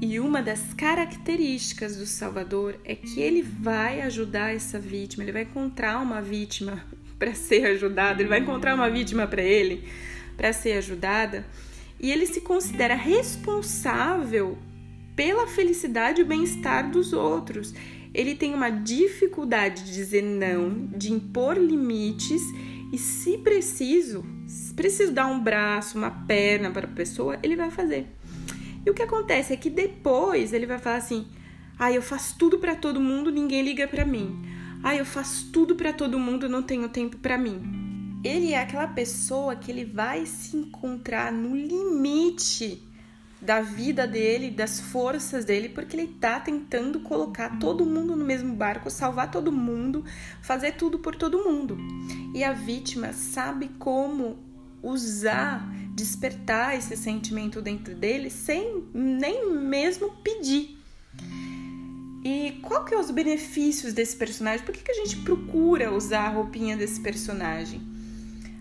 E 0.00 0.18
uma 0.18 0.42
das 0.42 0.74
características 0.74 1.96
do 1.96 2.04
Salvador 2.04 2.80
é 2.84 2.96
que 2.96 3.20
ele 3.20 3.42
vai 3.42 4.00
ajudar 4.00 4.52
essa 4.52 4.80
vítima, 4.80 5.22
ele 5.22 5.32
vai 5.32 5.42
encontrar 5.42 6.02
uma 6.02 6.20
vítima 6.20 6.84
para 7.16 7.32
ser 7.32 7.64
ajudada, 7.66 8.20
ele 8.20 8.28
vai 8.28 8.40
encontrar 8.40 8.74
uma 8.74 8.90
vítima 8.90 9.24
para 9.24 9.42
ele 9.42 9.88
para 10.36 10.52
ser 10.52 10.72
ajudada, 10.72 11.46
e 11.98 12.10
ele 12.10 12.26
se 12.26 12.40
considera 12.40 12.94
responsável 12.94 14.58
pela 15.14 15.46
felicidade 15.46 16.20
e 16.20 16.24
bem-estar 16.24 16.90
dos 16.90 17.12
outros. 17.12 17.74
Ele 18.12 18.34
tem 18.34 18.54
uma 18.54 18.70
dificuldade 18.70 19.84
de 19.84 19.92
dizer 19.92 20.22
não, 20.22 20.86
de 20.96 21.12
impor 21.12 21.56
limites 21.56 22.42
e 22.92 22.98
se 22.98 23.38
preciso, 23.38 24.24
se 24.46 24.72
preciso 24.72 25.12
dar 25.12 25.26
um 25.26 25.40
braço, 25.40 25.98
uma 25.98 26.10
perna 26.10 26.70
para 26.70 26.86
a 26.86 26.90
pessoa, 26.90 27.38
ele 27.42 27.56
vai 27.56 27.70
fazer. 27.70 28.06
E 28.84 28.90
o 28.90 28.94
que 28.94 29.02
acontece 29.02 29.52
é 29.52 29.56
que 29.56 29.68
depois 29.68 30.52
ele 30.52 30.66
vai 30.66 30.78
falar 30.78 30.96
assim: 30.96 31.26
"Ah, 31.78 31.92
eu 31.92 32.00
faço 32.00 32.38
tudo 32.38 32.58
para 32.58 32.76
todo 32.76 33.00
mundo, 33.00 33.32
ninguém 33.32 33.62
liga 33.62 33.88
para 33.88 34.04
mim. 34.04 34.40
Ah, 34.82 34.94
eu 34.94 35.04
faço 35.04 35.50
tudo 35.50 35.74
para 35.74 35.92
todo 35.92 36.18
mundo, 36.18 36.48
não 36.48 36.62
tenho 36.62 36.88
tempo 36.88 37.16
para 37.18 37.36
mim." 37.36 37.85
Ele 38.26 38.52
é 38.54 38.60
aquela 38.60 38.88
pessoa 38.88 39.54
que 39.54 39.70
ele 39.70 39.84
vai 39.84 40.26
se 40.26 40.56
encontrar 40.56 41.30
no 41.30 41.54
limite 41.54 42.82
da 43.40 43.60
vida 43.60 44.04
dele, 44.04 44.50
das 44.50 44.80
forças 44.80 45.44
dele, 45.44 45.68
porque 45.68 45.96
ele 45.96 46.08
tá 46.08 46.40
tentando 46.40 46.98
colocar 46.98 47.56
todo 47.60 47.86
mundo 47.86 48.16
no 48.16 48.24
mesmo 48.24 48.52
barco, 48.52 48.90
salvar 48.90 49.30
todo 49.30 49.52
mundo, 49.52 50.04
fazer 50.42 50.72
tudo 50.72 50.98
por 50.98 51.14
todo 51.14 51.44
mundo. 51.44 51.78
E 52.34 52.42
a 52.42 52.52
vítima 52.52 53.12
sabe 53.12 53.68
como 53.78 54.38
usar 54.82 55.64
despertar 55.94 56.76
esse 56.76 56.96
sentimento 56.96 57.62
dentro 57.62 57.94
dele 57.94 58.28
sem 58.28 58.88
nem 58.92 59.54
mesmo 59.54 60.10
pedir. 60.24 60.76
E 62.24 62.58
qual 62.60 62.84
que 62.84 62.92
é 62.92 62.98
os 62.98 63.12
benefícios 63.12 63.92
desse 63.92 64.16
personagem? 64.16 64.66
Por 64.66 64.74
que, 64.74 64.82
que 64.82 64.90
a 64.90 64.94
gente 64.94 65.18
procura 65.18 65.94
usar 65.94 66.26
a 66.26 66.30
roupinha 66.30 66.76
desse 66.76 67.00
personagem? 67.00 67.95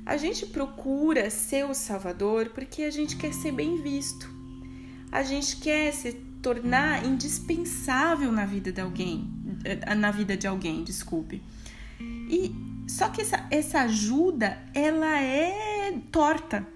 A 0.06 0.18
gente 0.18 0.46
procura 0.46 1.30
ser 1.30 1.66
o 1.66 1.74
salvador 1.74 2.50
porque 2.50 2.84
a 2.84 2.92
gente 2.92 3.18
quer 3.18 3.34
ser 3.34 3.52
bem 3.52 3.82
visto. 3.82 4.30
A 5.12 5.24
gente 5.24 5.58
quer 5.58 5.92
se 5.92 6.14
tornar 6.42 7.04
indispensável 7.04 8.32
na 8.32 8.46
vida 8.46 8.72
de 8.72 8.82
alguém, 8.82 9.28
eh, 9.64 9.96
na 9.96 10.12
vida 10.12 10.38
de 10.38 10.46
alguém, 10.46 10.84
desculpe. 10.84 11.42
E 12.00 12.54
só 12.88 13.10
que 13.10 13.22
essa, 13.22 13.48
essa 13.50 13.82
ajuda, 13.82 14.62
ela 14.74 15.20
é 15.22 16.00
torta. 16.12 16.68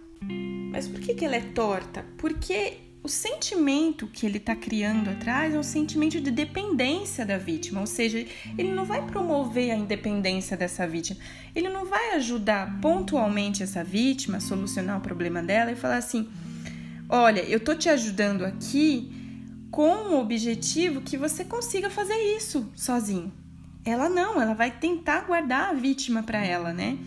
Mas 0.71 0.88
por 0.88 1.00
que, 1.00 1.13
que 1.13 1.24
ela 1.24 1.36
é 1.36 1.41
torta? 1.41 2.03
Porque 2.17 2.79
o 3.01 3.08
sentimento 3.08 4.08
que 4.08 4.25
ele 4.25 4.38
está 4.38 4.56
criando 4.56 5.10
atrás 5.10 5.53
é 5.53 5.60
um 5.60 5.63
sentimento 5.63 6.20
de 6.20 6.29
dependência 6.29 7.25
da 7.25 7.38
vítima, 7.38 7.79
ou 7.79 7.88
seja, 7.88 8.25
ele 8.58 8.74
não 8.74 8.84
vai 8.84 9.06
promover 9.06 9.72
a 9.72 9.75
independência 9.75 10.58
dessa 10.58 10.86
vítima, 10.86 11.20
ele 11.56 11.70
não 11.70 11.86
vai 11.86 12.15
ajudar 12.15 12.79
pontualmente 12.82 13.63
essa 13.63 13.84
vítima 13.84 14.38
a 14.38 14.41
solucionar 14.41 14.98
o 14.98 15.01
problema 15.01 15.41
dela 15.41 15.72
e 15.72 15.75
falar 15.75 15.98
assim: 15.98 16.27
olha, 17.08 17.41
eu 17.41 17.60
tô 17.60 17.74
te 17.74 17.88
ajudando 17.88 18.44
aqui 18.44 19.12
com 19.72 20.13
o 20.13 20.20
objetivo 20.20 21.01
que 21.01 21.18
você 21.18 21.46
consiga 21.46 21.89
fazer 21.89 22.18
isso 22.36 22.70
sozinho. 22.75 23.32
Ela 23.86 24.10
não, 24.10 24.41
ela 24.41 24.53
vai 24.53 24.72
tentar 24.72 25.22
guardar 25.22 25.70
a 25.70 25.74
vítima 25.74 26.22
para 26.22 26.46
ela, 26.46 26.74
né? 26.74 26.98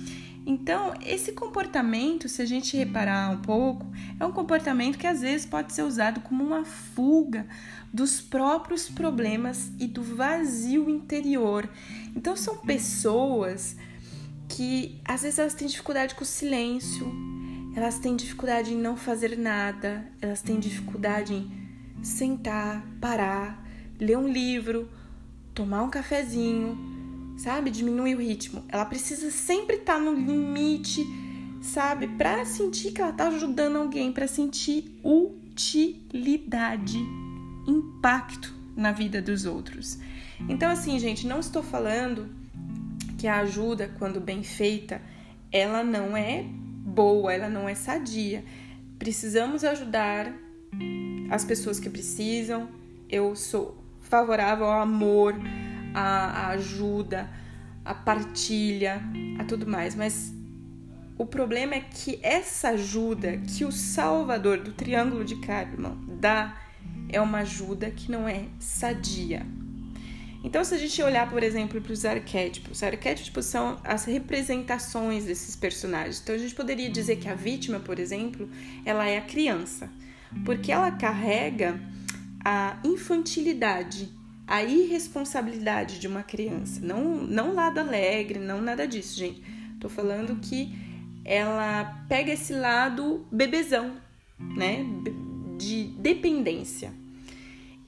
Então, 0.44 0.92
esse 1.04 1.32
comportamento, 1.32 2.28
se 2.28 2.42
a 2.42 2.44
gente 2.44 2.76
reparar 2.76 3.30
um 3.30 3.40
pouco, 3.40 3.86
é 4.18 4.26
um 4.26 4.32
comportamento 4.32 4.98
que 4.98 5.06
às 5.06 5.20
vezes 5.20 5.46
pode 5.46 5.72
ser 5.72 5.82
usado 5.82 6.20
como 6.20 6.42
uma 6.42 6.64
fuga 6.64 7.46
dos 7.92 8.20
próprios 8.20 8.88
problemas 8.88 9.70
e 9.78 9.86
do 9.86 10.02
vazio 10.02 10.90
interior. 10.90 11.68
Então, 12.16 12.36
são 12.36 12.56
pessoas 12.56 13.76
que 14.48 15.00
às 15.04 15.22
vezes 15.22 15.38
elas 15.38 15.54
têm 15.54 15.68
dificuldade 15.68 16.14
com 16.14 16.22
o 16.22 16.26
silêncio, 16.26 17.10
elas 17.76 17.98
têm 17.98 18.16
dificuldade 18.16 18.74
em 18.74 18.76
não 18.76 18.96
fazer 18.96 19.38
nada, 19.38 20.04
elas 20.20 20.42
têm 20.42 20.58
dificuldade 20.58 21.34
em 21.34 22.04
sentar, 22.04 22.84
parar, 23.00 23.64
ler 23.98 24.18
um 24.18 24.28
livro, 24.28 24.90
tomar 25.54 25.82
um 25.82 25.88
cafezinho, 25.88 26.91
sabe? 27.36 27.70
Diminuir 27.70 28.14
o 28.16 28.20
ritmo. 28.20 28.64
Ela 28.68 28.84
precisa 28.84 29.30
sempre 29.30 29.76
estar 29.76 29.94
tá 29.94 30.00
no 30.00 30.14
limite, 30.14 31.04
sabe? 31.60 32.08
Para 32.08 32.44
sentir 32.44 32.92
que 32.92 33.00
ela 33.00 33.12
tá 33.12 33.28
ajudando 33.28 33.76
alguém, 33.76 34.12
para 34.12 34.26
sentir 34.26 34.98
utilidade, 35.04 36.98
impacto 37.66 38.54
na 38.76 38.92
vida 38.92 39.20
dos 39.22 39.44
outros. 39.44 39.98
Então, 40.48 40.70
assim, 40.70 40.98
gente, 40.98 41.26
não 41.26 41.40
estou 41.40 41.62
falando 41.62 42.28
que 43.18 43.26
a 43.26 43.40
ajuda, 43.40 43.90
quando 43.98 44.20
bem 44.20 44.42
feita, 44.42 45.00
ela 45.50 45.84
não 45.84 46.16
é 46.16 46.44
boa, 46.44 47.32
ela 47.32 47.48
não 47.48 47.68
é 47.68 47.74
sadia. 47.74 48.44
Precisamos 48.98 49.62
ajudar 49.64 50.32
as 51.30 51.44
pessoas 51.44 51.78
que 51.78 51.88
precisam. 51.88 52.68
Eu 53.08 53.36
sou 53.36 53.76
favorável 54.00 54.66
ao 54.66 54.80
amor, 54.82 55.34
a, 55.94 56.00
a 56.00 56.48
ajuda, 56.48 57.28
a 57.84 57.94
partilha, 57.94 59.02
a 59.38 59.44
tudo 59.44 59.66
mais. 59.66 59.94
Mas 59.94 60.32
o 61.18 61.26
problema 61.26 61.74
é 61.74 61.80
que 61.80 62.18
essa 62.22 62.70
ajuda 62.70 63.38
que 63.38 63.64
o 63.64 63.72
Salvador 63.72 64.58
do 64.58 64.72
Triângulo 64.72 65.24
de 65.24 65.36
Karman 65.36 65.96
dá 66.20 66.56
é 67.08 67.20
uma 67.20 67.38
ajuda 67.38 67.90
que 67.90 68.10
não 68.10 68.28
é 68.28 68.46
sadia. 68.58 69.46
Então, 70.44 70.64
se 70.64 70.74
a 70.74 70.78
gente 70.78 71.00
olhar, 71.00 71.30
por 71.30 71.42
exemplo, 71.42 71.80
para 71.80 71.92
os 71.92 72.04
arquétipos, 72.04 72.78
os 72.78 72.82
arquétipos 72.82 73.44
são 73.46 73.78
as 73.84 74.04
representações 74.04 75.24
desses 75.24 75.54
personagens. 75.54 76.20
Então, 76.20 76.34
a 76.34 76.38
gente 76.38 76.54
poderia 76.54 76.90
dizer 76.90 77.16
que 77.16 77.28
a 77.28 77.34
vítima, 77.34 77.78
por 77.78 77.98
exemplo, 78.00 78.48
ela 78.84 79.06
é 79.06 79.18
a 79.18 79.22
criança, 79.22 79.88
porque 80.44 80.72
ela 80.72 80.90
carrega 80.90 81.80
a 82.44 82.76
infantilidade, 82.82 84.08
a 84.52 84.62
irresponsabilidade 84.62 85.98
de 85.98 86.06
uma 86.06 86.22
criança. 86.22 86.78
Não, 86.82 87.14
não 87.16 87.54
lado 87.54 87.78
alegre, 87.78 88.38
não 88.38 88.60
nada 88.60 88.86
disso, 88.86 89.18
gente. 89.18 89.42
Tô 89.80 89.88
falando 89.88 90.38
que 90.42 90.76
ela 91.24 92.04
pega 92.06 92.32
esse 92.32 92.52
lado 92.52 93.26
bebezão, 93.32 93.96
né? 94.38 94.84
De 95.58 95.84
dependência. 95.84 96.92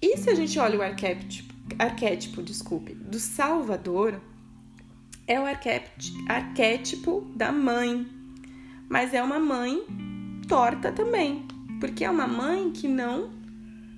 E 0.01 0.17
se 0.17 0.31
a 0.31 0.35
gente 0.35 0.59
olha 0.59 0.79
o 0.79 0.83
arquétipo, 0.83 1.53
arquétipo 1.79 2.43
desculpe, 2.43 2.95
do 2.95 3.19
Salvador, 3.19 4.19
é 5.27 5.39
o 5.39 5.45
arquétipo, 5.45 6.17
arquétipo 6.27 7.31
da 7.37 7.53
mãe. 7.53 8.07
Mas 8.89 9.13
é 9.13 9.23
uma 9.23 9.39
mãe 9.39 9.83
torta 10.49 10.91
também. 10.91 11.47
Porque 11.79 12.07
é 12.07 12.11
uma 12.11 12.27
mãe 12.27 12.73
que 12.73 12.89
não 12.89 13.44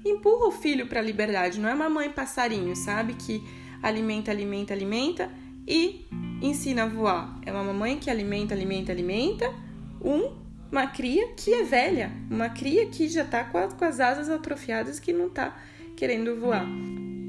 empurra 0.08 0.48
o 0.48 0.52
filho 0.52 0.86
para 0.86 1.00
a 1.00 1.02
liberdade. 1.02 1.60
Não 1.60 1.68
é 1.68 1.74
uma 1.74 1.88
mãe 1.88 2.10
passarinho, 2.10 2.74
sabe? 2.74 3.14
Que 3.14 3.42
alimenta, 3.82 4.30
alimenta, 4.30 4.74
alimenta 4.74 5.30
e 5.66 6.06
ensina 6.42 6.84
a 6.84 6.86
voar. 6.86 7.38
É 7.44 7.52
uma 7.52 7.64
mamãe 7.64 7.98
que 7.98 8.10
alimenta, 8.10 8.54
alimenta, 8.54 8.92
alimenta 8.92 9.52
um, 10.00 10.32
uma 10.70 10.86
cria 10.86 11.28
que 11.34 11.52
é 11.52 11.62
velha, 11.62 12.12
uma 12.30 12.48
cria 12.48 12.86
que 12.86 13.08
já 13.08 13.22
está 13.22 13.44
com, 13.44 13.68
com 13.68 13.84
as 13.84 14.00
asas 14.00 14.28
atrofiadas 14.28 15.00
que 15.00 15.12
não 15.12 15.26
está 15.26 15.56
querendo 15.96 16.38
voar. 16.38 16.66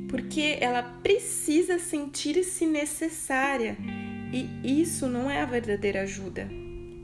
Porque 0.10 0.58
ela 0.62 0.84
precisa 0.84 1.80
sentir-se 1.80 2.66
necessária 2.66 3.78
e 4.32 4.82
isso 4.82 5.08
não 5.08 5.30
é 5.30 5.42
a 5.42 5.46
verdadeira 5.46 6.02
ajuda. 6.02 6.50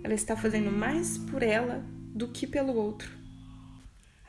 Ela 0.04 0.14
está 0.14 0.36
fazendo 0.36 0.72
mais 0.72 1.18
por 1.18 1.42
ela 1.42 1.84
do 2.14 2.28
que 2.28 2.46
pelo 2.46 2.76
outro. 2.76 3.23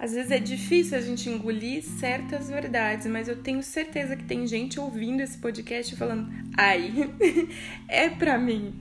Às 0.04 0.12
vezes 0.12 0.30
é 0.30 0.38
difícil 0.38 0.98
a 0.98 1.00
gente 1.00 1.30
engolir 1.30 1.82
certas 1.82 2.50
verdades, 2.50 3.06
mas 3.06 3.26
eu 3.26 3.36
tenho 3.36 3.62
certeza 3.62 4.14
que 4.14 4.24
tem 4.24 4.46
gente 4.46 4.78
ouvindo 4.78 5.22
esse 5.22 5.38
podcast 5.38 5.96
falando: 5.96 6.30
"Ai, 6.58 7.10
é 7.88 8.10
para 8.10 8.36
mim. 8.36 8.74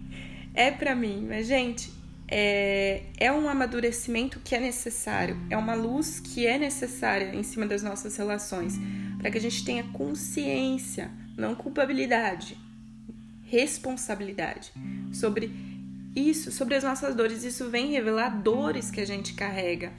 É 0.53 0.69
para 0.69 0.93
mim". 0.93 1.25
Mas 1.25 1.47
gente, 1.47 1.93
é, 2.27 3.03
é 3.17 3.31
um 3.31 3.47
amadurecimento 3.47 4.41
que 4.43 4.53
é 4.53 4.59
necessário, 4.59 5.39
é 5.49 5.55
uma 5.55 5.75
luz 5.75 6.19
que 6.19 6.45
é 6.45 6.57
necessária 6.57 7.33
em 7.33 7.41
cima 7.41 7.65
das 7.65 7.81
nossas 7.81 8.17
relações, 8.17 8.77
para 9.17 9.31
que 9.31 9.37
a 9.37 9.41
gente 9.41 9.63
tenha 9.63 9.83
consciência, 9.93 11.09
não 11.37 11.55
culpabilidade, 11.55 12.57
responsabilidade 13.45 14.73
sobre 15.13 15.53
isso, 16.13 16.51
sobre 16.51 16.75
as 16.75 16.83
nossas 16.83 17.15
dores. 17.15 17.45
Isso 17.45 17.69
vem 17.69 17.91
revelar 17.91 18.41
dores 18.41 18.91
que 18.91 18.99
a 18.99 19.05
gente 19.05 19.35
carrega 19.35 19.93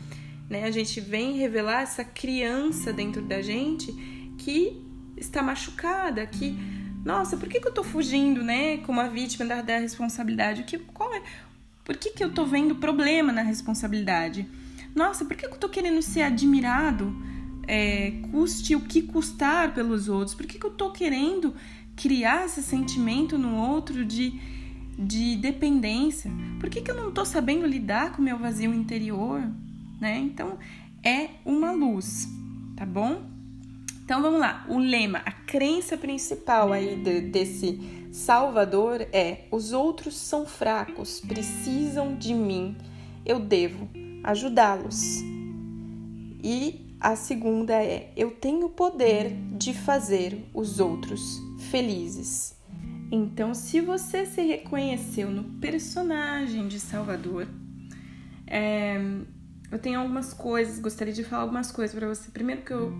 né? 0.49 0.65
A 0.65 0.71
gente 0.71 1.01
vem 1.01 1.37
revelar 1.37 1.83
essa 1.83 2.05
criança 2.05 2.93
dentro 2.93 3.23
da 3.23 3.41
gente 3.43 3.93
que 4.39 4.83
está 5.17 5.43
machucada, 5.43 6.27
que 6.27 6.57
nossa, 7.05 7.37
por 7.37 7.49
que, 7.49 7.61
que 7.61 7.69
eu 7.69 7.73
tô 7.73 7.85
fugindo, 7.85 8.43
né, 8.43 8.79
como 8.79 8.99
a 8.99 9.09
vítima 9.09 9.45
da, 9.45 9.61
da 9.61 9.79
responsabilidade? 9.79 10.63
O 10.63 10.65
que, 10.65 10.79
qual 10.79 11.13
é, 11.13 11.23
por 11.85 11.97
que, 11.97 12.11
que 12.11 12.25
eu 12.25 12.33
tô 12.33 12.47
vendo 12.47 12.77
problema 12.77 13.31
na 13.31 13.43
responsabilidade? 13.43 14.49
Nossa, 14.95 15.25
por 15.25 15.37
que, 15.37 15.47
que 15.47 15.55
eu 15.55 15.59
tô 15.59 15.69
querendo 15.69 16.01
ser 16.01 16.23
admirado, 16.23 17.15
é, 17.67 18.13
custe 18.31 18.75
o 18.75 18.81
que 18.81 19.03
custar 19.03 19.75
pelos 19.75 20.09
outros? 20.09 20.35
Por 20.35 20.47
que, 20.47 20.59
que 20.59 20.65
eu 20.65 20.71
tô 20.71 20.93
querendo 20.93 21.55
criar 21.95 22.47
esse 22.47 22.63
sentimento 22.63 23.37
no 23.37 23.57
outro 23.57 24.03
de, 24.03 24.41
de 24.99 25.37
dependência? 25.37 26.31
Por 26.59 26.71
que, 26.71 26.81
que 26.81 26.91
eu 26.91 26.97
não 26.97 27.13
tô 27.13 27.25
sabendo 27.25 27.67
lidar 27.67 28.13
com 28.13 28.23
o 28.23 28.25
meu 28.25 28.39
vazio 28.39 28.73
interior? 28.73 29.43
Né? 30.01 30.19
Então 30.19 30.59
é 31.03 31.29
uma 31.45 31.73
luz, 31.73 32.29
tá 32.77 32.85
bom? 32.87 33.23
Então 34.05 34.21
vamos 34.21 34.41
lá. 34.41 34.67
O 34.69 34.79
lema, 34.79 35.23
a 35.25 35.33
crença 35.33 35.97
principal 35.97 36.73
aí 36.73 36.97
de, 36.97 37.23
desse 37.23 37.81
Salvador 38.13 39.07
é: 39.13 39.47
os 39.51 39.73
outros 39.73 40.17
são 40.17 40.47
fracos, 40.47 41.21
precisam 41.21 42.15
de 42.15 42.35
mim, 42.35 42.77
eu 43.25 43.41
devo 43.41 43.89
ajudá-los. 44.23 45.23
E 46.43 46.95
a 47.01 47.17
segunda 47.17 47.75
é: 47.83 48.13
eu 48.17 48.31
tenho 48.31 48.69
poder 48.69 49.33
de 49.57 49.73
fazer 49.73 50.45
os 50.53 50.81
outros 50.81 51.41
felizes. 51.71 52.55
Então, 53.11 53.55
se 53.55 53.81
você 53.81 54.27
se 54.27 54.43
reconheceu 54.43 55.31
no 55.31 55.45
personagem 55.61 56.67
de 56.69 56.81
Salvador, 56.81 57.47
é, 58.47 59.01
eu 59.75 59.79
tenho 59.81 59.99
algumas 59.99 60.33
coisas, 60.33 60.79
gostaria 60.79 61.13
de 61.13 61.25
falar 61.25 61.43
algumas 61.43 61.73
coisas 61.73 61.93
para 61.93 62.07
você. 62.07 62.31
Primeiro 62.31 62.63
que 62.63 62.73
eu, 62.73 62.95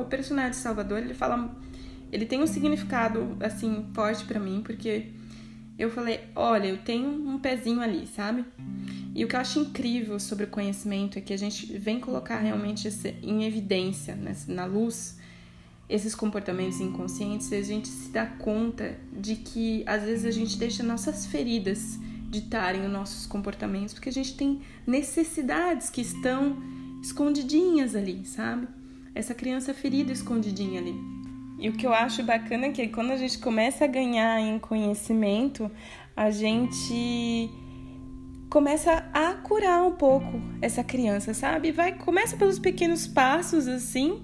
o 0.00 0.04
personagem 0.04 0.52
de 0.52 0.56
Salvador, 0.58 0.98
ele 0.98 1.12
fala, 1.12 1.60
ele 2.12 2.24
tem 2.24 2.40
um 2.40 2.46
significado 2.46 3.36
assim 3.40 3.84
forte 3.92 4.24
para 4.24 4.38
mim, 4.38 4.62
porque 4.64 5.08
eu 5.76 5.90
falei, 5.90 6.20
olha, 6.36 6.68
eu 6.68 6.78
tenho 6.78 7.08
um 7.08 7.36
pezinho 7.40 7.80
ali, 7.80 8.06
sabe? 8.06 8.44
E 9.12 9.24
o 9.24 9.26
que 9.26 9.34
eu 9.34 9.40
acho 9.40 9.58
incrível 9.58 10.20
sobre 10.20 10.44
o 10.44 10.46
conhecimento 10.46 11.18
é 11.18 11.20
que 11.20 11.32
a 11.32 11.36
gente 11.36 11.76
vem 11.76 11.98
colocar 11.98 12.38
realmente 12.38 12.86
esse, 12.86 13.16
em 13.20 13.42
evidência, 13.42 14.14
né, 14.14 14.36
na 14.46 14.66
luz, 14.66 15.18
esses 15.88 16.14
comportamentos 16.14 16.80
inconscientes, 16.80 17.50
e 17.50 17.56
a 17.56 17.62
gente 17.62 17.88
se 17.88 18.10
dá 18.10 18.24
conta 18.24 18.96
de 19.12 19.34
que 19.34 19.82
às 19.84 20.04
vezes 20.04 20.24
a 20.24 20.30
gente 20.30 20.56
deixa 20.56 20.84
nossas 20.84 21.26
feridas 21.26 21.98
ditarem 22.28 22.84
os 22.84 22.90
nossos 22.90 23.26
comportamentos, 23.26 23.94
porque 23.94 24.08
a 24.08 24.12
gente 24.12 24.36
tem 24.36 24.60
necessidades 24.86 25.88
que 25.88 26.00
estão 26.00 26.56
escondidinhas 27.02 27.94
ali, 27.94 28.24
sabe? 28.26 28.68
Essa 29.14 29.34
criança 29.34 29.72
ferida 29.72 30.12
escondidinha 30.12 30.80
ali. 30.80 30.94
E 31.58 31.68
o 31.68 31.72
que 31.72 31.86
eu 31.86 31.92
acho 31.92 32.22
bacana 32.22 32.66
é 32.66 32.70
que 32.70 32.86
quando 32.88 33.10
a 33.10 33.16
gente 33.16 33.38
começa 33.38 33.84
a 33.84 33.88
ganhar 33.88 34.40
em 34.40 34.58
conhecimento, 34.58 35.70
a 36.14 36.30
gente 36.30 37.50
começa 38.48 39.04
a 39.12 39.34
curar 39.34 39.84
um 39.84 39.92
pouco 39.92 40.40
essa 40.62 40.84
criança, 40.84 41.34
sabe? 41.34 41.72
Vai 41.72 41.92
começa 41.98 42.36
pelos 42.36 42.58
pequenos 42.58 43.06
passos 43.06 43.66
assim, 43.66 44.22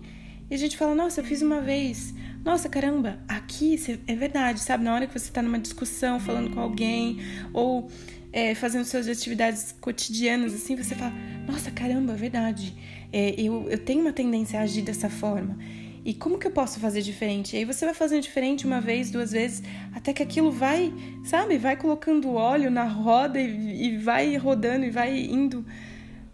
e 0.48 0.54
a 0.54 0.58
gente 0.58 0.76
fala: 0.76 0.94
"Nossa, 0.94 1.20
eu 1.20 1.24
fiz 1.24 1.42
uma 1.42 1.60
vez. 1.60 2.14
Nossa, 2.44 2.68
caramba, 2.68 3.18
aqui 3.26 3.80
é 4.06 4.14
verdade, 4.14 4.60
sabe? 4.60 4.84
Na 4.84 4.94
hora 4.94 5.06
que 5.06 5.18
você 5.18 5.32
tá 5.32 5.40
numa 5.40 5.58
discussão, 5.58 6.20
falando 6.20 6.50
com 6.50 6.60
alguém 6.60 7.18
ou 7.54 7.90
é, 8.30 8.54
fazendo 8.54 8.84
suas 8.84 9.08
atividades 9.08 9.74
cotidianas 9.80 10.52
assim, 10.52 10.76
você 10.76 10.94
fala: 10.94 11.14
"Nossa, 11.46 11.70
caramba, 11.70 12.12
é 12.12 12.16
verdade. 12.16 12.74
É, 13.10 13.34
eu, 13.40 13.66
eu 13.70 13.78
tenho 13.78 14.02
uma 14.02 14.12
tendência 14.12 14.60
a 14.60 14.62
agir 14.62 14.82
dessa 14.82 15.08
forma." 15.08 15.56
E 16.04 16.12
como 16.12 16.38
que 16.38 16.46
eu 16.46 16.50
posso 16.50 16.78
fazer 16.78 17.00
diferente? 17.00 17.56
E 17.56 17.60
aí 17.60 17.64
você 17.64 17.86
vai 17.86 17.94
fazendo 17.94 18.20
diferente 18.20 18.66
uma 18.66 18.78
vez, 18.78 19.10
duas 19.10 19.32
vezes, 19.32 19.62
até 19.94 20.12
que 20.12 20.22
aquilo 20.22 20.52
vai, 20.52 20.92
sabe, 21.24 21.56
vai 21.56 21.76
colocando 21.78 22.34
óleo 22.34 22.70
na 22.70 22.84
roda 22.84 23.40
e, 23.40 23.86
e 23.86 23.96
vai 23.96 24.36
rodando 24.36 24.84
e 24.84 24.90
vai 24.90 25.18
indo 25.18 25.64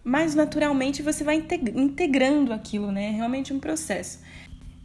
mais 0.03 0.35
naturalmente, 0.35 1.01
você 1.01 1.23
vai 1.23 1.41
integrando 1.73 2.51
aquilo, 2.51 2.91
né? 2.91 3.05
É 3.05 3.11
realmente 3.11 3.53
um 3.53 3.59
processo. 3.59 4.19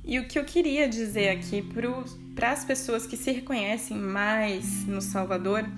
E 0.07 0.21
o 0.21 0.29
que 0.29 0.39
eu 0.39 0.45
queria 0.45 0.89
dizer 0.89 1.31
aqui 1.31 1.65
para 2.35 2.53
as 2.53 2.65
pessoas 2.65 3.07
que 3.07 3.17
se 3.17 3.33
reconhecem 3.33 3.97
mais 3.97 4.87
no 4.87 5.03
Salvador 5.03 5.69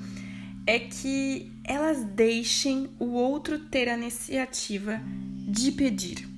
é 0.67 0.79
que 0.79 1.51
elas 1.65 2.05
deixem 2.05 2.91
o 2.99 3.07
outro 3.07 3.59
ter 3.59 3.89
a 3.89 3.97
iniciativa 3.97 5.01
de 5.49 5.73
pedir. 5.73 6.29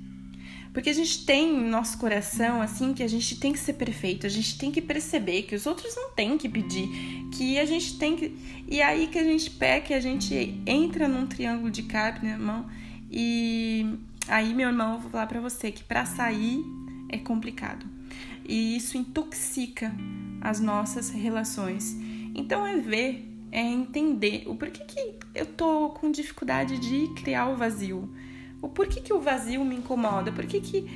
Porque 0.73 0.89
a 0.89 0.93
gente 0.93 1.27
tem 1.27 1.53
no 1.53 1.69
nosso 1.69 1.99
coração, 1.99 2.63
assim, 2.63 2.95
que 2.95 3.03
a 3.03 3.09
gente 3.09 3.41
tem 3.41 3.53
que 3.53 3.59
ser 3.59 3.73
perfeito, 3.73 4.25
a 4.25 4.31
gente 4.31 4.57
tem 4.57 4.71
que 4.71 4.81
perceber 4.81 5.43
que 5.43 5.57
os 5.57 5.67
outros 5.67 5.97
não 5.97 6.13
têm 6.13 6.39
que 6.39 6.49
pedir, 6.49 6.89
que 7.37 7.59
a 7.59 7.65
gente 7.65 7.99
tem 7.99 8.15
que. 8.15 8.33
E 8.69 8.81
aí 8.81 9.09
que 9.09 9.19
a 9.19 9.25
gente 9.25 9.51
peca, 9.51 9.97
a 9.97 10.01
gente 10.01 10.63
entra 10.65 11.09
num 11.09 11.27
triângulo 11.27 11.73
de 11.73 11.83
carne, 11.83 12.31
irmão, 12.31 12.67
e 13.11 13.85
aí, 14.29 14.55
meu 14.55 14.69
irmão, 14.69 14.95
eu 14.95 15.01
vou 15.01 15.11
falar 15.11 15.27
pra 15.27 15.41
você 15.41 15.73
que 15.73 15.83
para 15.83 16.07
sair 16.07 16.63
é 17.11 17.19
complicado. 17.19 17.85
E 18.45 18.77
isso 18.77 18.97
intoxica 18.97 19.95
as 20.41 20.61
nossas 20.61 21.11
relações. 21.11 21.95
Então 22.35 22.67
é 22.67 22.77
ver, 22.77 23.29
é 23.53 23.61
entender 23.61 24.45
o 24.47 24.55
porquê 24.55 24.85
que 24.85 25.15
eu 25.35 25.47
tô 25.47 25.91
com 25.91 26.11
dificuldade 26.11 26.79
de 26.79 27.09
criar 27.15 27.49
o 27.49 27.57
vazio 27.57 28.09
o 28.63 28.69
porquê 28.69 29.01
que 29.01 29.13
o 29.13 29.21
vazio 29.21 29.65
me 29.65 29.77
incomoda? 29.77 30.31
Por 30.31 30.47
que, 30.47 30.61
que 30.61 30.87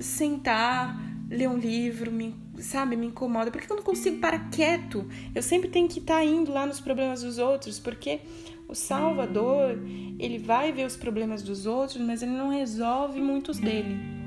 sentar, 0.00 1.00
ler 1.30 1.48
um 1.48 1.56
livro, 1.56 2.12
me, 2.12 2.34
sabe, 2.58 2.96
me 2.96 3.06
incomoda? 3.06 3.50
Por 3.50 3.60
que 3.60 3.70
eu 3.70 3.76
não 3.76 3.82
consigo 3.82 4.18
parar 4.18 4.50
quieto? 4.50 5.06
Eu 5.34 5.42
sempre 5.42 5.68
tenho 5.68 5.88
que 5.88 6.00
estar 6.00 6.16
tá 6.16 6.24
indo 6.24 6.52
lá 6.52 6.66
nos 6.66 6.80
problemas 6.80 7.22
dos 7.22 7.38
outros, 7.38 7.80
porque 7.80 8.20
o 8.68 8.74
Salvador, 8.74 9.78
ele 10.18 10.38
vai 10.38 10.70
ver 10.70 10.86
os 10.86 10.96
problemas 10.96 11.42
dos 11.42 11.64
outros, 11.64 12.00
mas 12.02 12.22
ele 12.22 12.32
não 12.32 12.50
resolve 12.50 13.20
muitos 13.20 13.58
dele. 13.58 14.17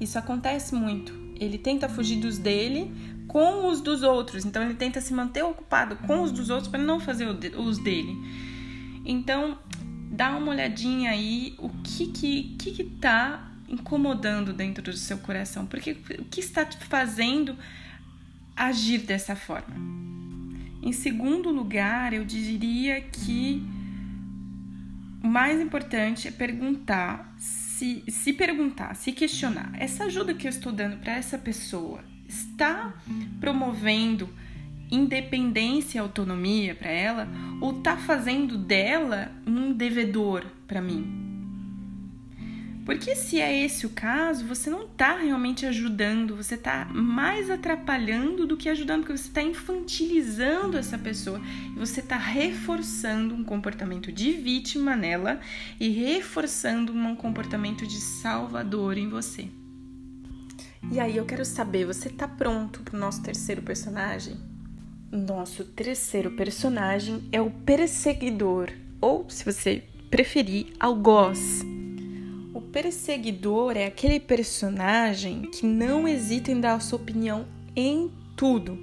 Isso 0.00 0.18
acontece 0.18 0.74
muito. 0.74 1.12
Ele 1.38 1.58
tenta 1.58 1.88
fugir 1.88 2.16
dos 2.16 2.38
dele 2.38 2.92
com 3.26 3.68
os 3.68 3.80
dos 3.80 4.02
outros. 4.02 4.44
Então 4.44 4.62
ele 4.62 4.74
tenta 4.74 5.00
se 5.00 5.12
manter 5.12 5.42
ocupado 5.42 5.96
com 6.06 6.22
os 6.22 6.32
dos 6.32 6.50
outros 6.50 6.68
para 6.68 6.82
não 6.82 7.00
fazer 7.00 7.26
os 7.26 7.78
dele. 7.78 8.16
Então, 9.04 9.58
dá 10.10 10.36
uma 10.36 10.50
olhadinha 10.50 11.10
aí 11.10 11.54
o 11.58 11.68
que 11.68 12.06
que, 12.08 12.56
que, 12.58 12.72
que 12.72 12.84
tá 12.84 13.52
incomodando 13.68 14.52
dentro 14.52 14.82
do 14.82 14.96
seu 14.96 15.18
coração, 15.18 15.66
porque 15.66 15.96
o 16.18 16.24
que 16.24 16.40
está 16.40 16.64
te 16.64 16.76
fazendo 16.86 17.56
agir 18.56 18.98
dessa 18.98 19.36
forma. 19.36 19.74
Em 20.82 20.92
segundo 20.92 21.50
lugar, 21.50 22.12
eu 22.12 22.24
diria 22.24 23.00
que 23.00 23.62
o 25.22 25.26
mais 25.26 25.60
importante 25.60 26.28
é 26.28 26.30
perguntar, 26.30 27.34
se, 27.38 28.04
se 28.08 28.32
perguntar, 28.32 28.94
se 28.94 29.12
questionar. 29.12 29.72
Essa 29.78 30.04
ajuda 30.04 30.34
que 30.34 30.46
eu 30.46 30.50
estou 30.50 30.72
dando 30.72 30.96
para 30.98 31.14
essa 31.14 31.38
pessoa 31.38 32.04
está 32.28 32.94
promovendo 33.40 34.28
independência 34.90 35.98
e 35.98 36.00
autonomia 36.00 36.74
para 36.74 36.90
ela 36.90 37.28
ou 37.60 37.82
tá 37.82 37.96
fazendo 37.96 38.56
dela 38.56 39.32
um 39.46 39.72
devedor 39.72 40.44
para 40.66 40.80
mim? 40.80 41.25
Porque 42.86 43.16
se 43.16 43.40
é 43.40 43.64
esse 43.64 43.84
o 43.84 43.90
caso, 43.90 44.46
você 44.46 44.70
não 44.70 44.84
está 44.84 45.18
realmente 45.18 45.66
ajudando, 45.66 46.36
você 46.36 46.54
está 46.54 46.84
mais 46.84 47.50
atrapalhando 47.50 48.46
do 48.46 48.56
que 48.56 48.68
ajudando, 48.68 49.00
porque 49.00 49.18
você 49.18 49.26
está 49.26 49.42
infantilizando 49.42 50.78
essa 50.78 50.96
pessoa 50.96 51.40
e 51.74 51.76
você 51.76 51.98
está 51.98 52.16
reforçando 52.16 53.34
um 53.34 53.42
comportamento 53.42 54.12
de 54.12 54.30
vítima 54.30 54.94
nela 54.94 55.40
e 55.80 55.88
reforçando 55.88 56.92
um 56.92 57.16
comportamento 57.16 57.84
de 57.84 58.00
salvador 58.00 58.96
em 58.96 59.08
você. 59.08 59.48
E 60.92 61.00
aí 61.00 61.16
eu 61.16 61.26
quero 61.26 61.44
saber, 61.44 61.86
você 61.86 62.06
está 62.06 62.28
pronto 62.28 62.84
para 62.84 62.96
o 62.96 63.00
nosso 63.00 63.20
terceiro 63.20 63.62
personagem? 63.62 64.36
Nosso 65.10 65.64
terceiro 65.64 66.30
personagem 66.36 67.28
é 67.32 67.40
o 67.40 67.50
perseguidor, 67.50 68.70
ou 69.00 69.28
se 69.28 69.44
você 69.44 69.82
preferir, 70.08 70.68
algoz. 70.78 71.64
Perseguidor 72.76 73.74
é 73.74 73.86
aquele 73.86 74.20
personagem 74.20 75.48
que 75.50 75.64
não 75.64 76.06
hesita 76.06 76.52
em 76.52 76.60
dar 76.60 76.78
sua 76.82 76.98
opinião 76.98 77.46
em 77.74 78.10
tudo. 78.36 78.78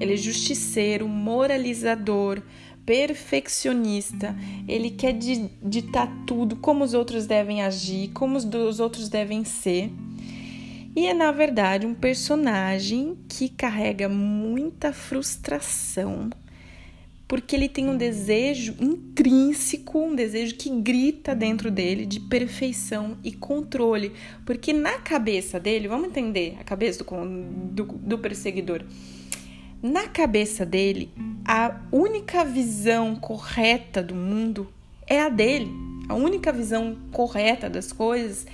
Ele 0.00 0.14
é 0.14 0.16
justiceiro, 0.16 1.06
moralizador, 1.06 2.40
perfeccionista. 2.86 4.34
Ele 4.66 4.88
quer 4.88 5.12
ditar 5.12 6.10
tudo, 6.26 6.56
como 6.56 6.82
os 6.82 6.94
outros 6.94 7.26
devem 7.26 7.60
agir, 7.60 8.08
como 8.14 8.38
os 8.38 8.80
outros 8.80 9.10
devem 9.10 9.44
ser. 9.44 9.92
E 10.96 11.06
é, 11.06 11.12
na 11.12 11.30
verdade, 11.30 11.86
um 11.86 11.92
personagem 11.92 13.14
que 13.28 13.50
carrega 13.50 14.08
muita 14.08 14.90
frustração, 14.90 16.30
porque 17.28 17.54
ele 17.54 17.68
tem 17.68 17.90
um 17.90 17.96
desejo 17.96 18.74
intrínseco, 18.80 19.98
um 19.98 20.14
desejo 20.14 20.54
que 20.54 20.70
grita 20.70 21.34
dentro 21.34 21.70
dele 21.70 22.06
de 22.06 22.18
perfeição 22.18 23.18
e 23.22 23.30
controle. 23.30 24.12
Porque 24.46 24.72
na 24.72 24.98
cabeça 24.98 25.60
dele, 25.60 25.86
vamos 25.86 26.08
entender 26.08 26.56
a 26.58 26.64
cabeça 26.64 27.04
do, 27.04 27.26
do, 27.70 27.84
do 27.84 28.18
perseguidor. 28.18 28.82
Na 29.82 30.08
cabeça 30.08 30.64
dele, 30.64 31.10
a 31.44 31.78
única 31.92 32.44
visão 32.46 33.14
correta 33.14 34.02
do 34.02 34.14
mundo 34.14 34.72
é 35.06 35.20
a 35.20 35.28
dele. 35.28 35.70
A 36.08 36.14
única 36.14 36.50
visão 36.50 36.96
correta 37.12 37.68
das 37.68 37.92
coisas 37.92 38.46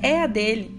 é 0.00 0.22
a 0.22 0.28
dele. 0.28 0.70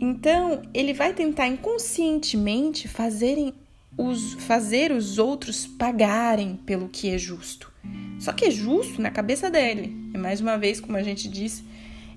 Então, 0.00 0.62
ele 0.72 0.94
vai 0.94 1.12
tentar 1.12 1.46
inconscientemente 1.46 2.88
fazerem 2.88 3.52
os, 3.96 4.34
fazer 4.34 4.92
os 4.92 5.18
outros 5.18 5.66
pagarem 5.66 6.56
pelo 6.64 6.88
que 6.88 7.10
é 7.10 7.18
justo. 7.18 7.70
Só 8.18 8.32
que 8.32 8.44
é 8.44 8.50
justo 8.50 9.00
na 9.00 9.10
cabeça 9.10 9.50
dele. 9.50 9.96
E 10.14 10.18
mais 10.18 10.40
uma 10.40 10.58
vez, 10.58 10.80
como 10.80 10.96
a 10.96 11.02
gente 11.02 11.28
disse, 11.28 11.64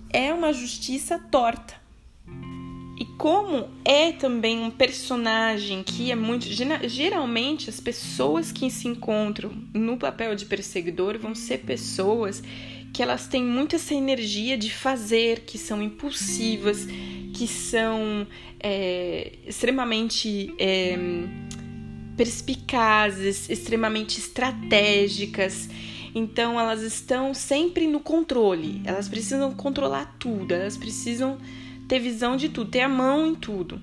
é 0.09 0.33
uma 0.33 0.53
justiça 0.53 1.17
torta. 1.17 1.81
E 2.99 3.05
como 3.17 3.69
é 3.83 4.11
também 4.11 4.59
um 4.59 4.69
personagem 4.69 5.83
que 5.83 6.11
é 6.11 6.15
muito. 6.15 6.45
Geralmente, 6.87 7.69
as 7.69 7.79
pessoas 7.79 8.51
que 8.51 8.69
se 8.69 8.87
encontram 8.87 9.51
no 9.73 9.97
papel 9.97 10.35
de 10.35 10.45
perseguidor 10.45 11.17
vão 11.17 11.33
ser 11.33 11.59
pessoas 11.59 12.43
que 12.93 13.01
elas 13.01 13.25
têm 13.25 13.43
muito 13.43 13.75
essa 13.75 13.95
energia 13.95 14.55
de 14.55 14.71
fazer, 14.71 15.39
que 15.41 15.57
são 15.57 15.81
impulsivas, 15.81 16.85
que 17.33 17.47
são 17.47 18.27
é, 18.59 19.31
extremamente 19.47 20.53
é, 20.59 20.95
perspicazes, 22.15 23.49
extremamente 23.49 24.19
estratégicas. 24.19 25.69
Então 26.15 26.59
elas 26.59 26.81
estão 26.81 27.33
sempre 27.33 27.87
no 27.87 27.99
controle, 27.99 28.81
elas 28.85 29.09
precisam 29.09 29.51
controlar 29.53 30.15
tudo, 30.19 30.53
elas 30.53 30.77
precisam 30.77 31.37
ter 31.87 31.99
visão 31.99 32.37
de 32.37 32.49
tudo, 32.49 32.69
ter 32.69 32.81
a 32.81 32.89
mão 32.89 33.25
em 33.25 33.35
tudo. 33.35 33.81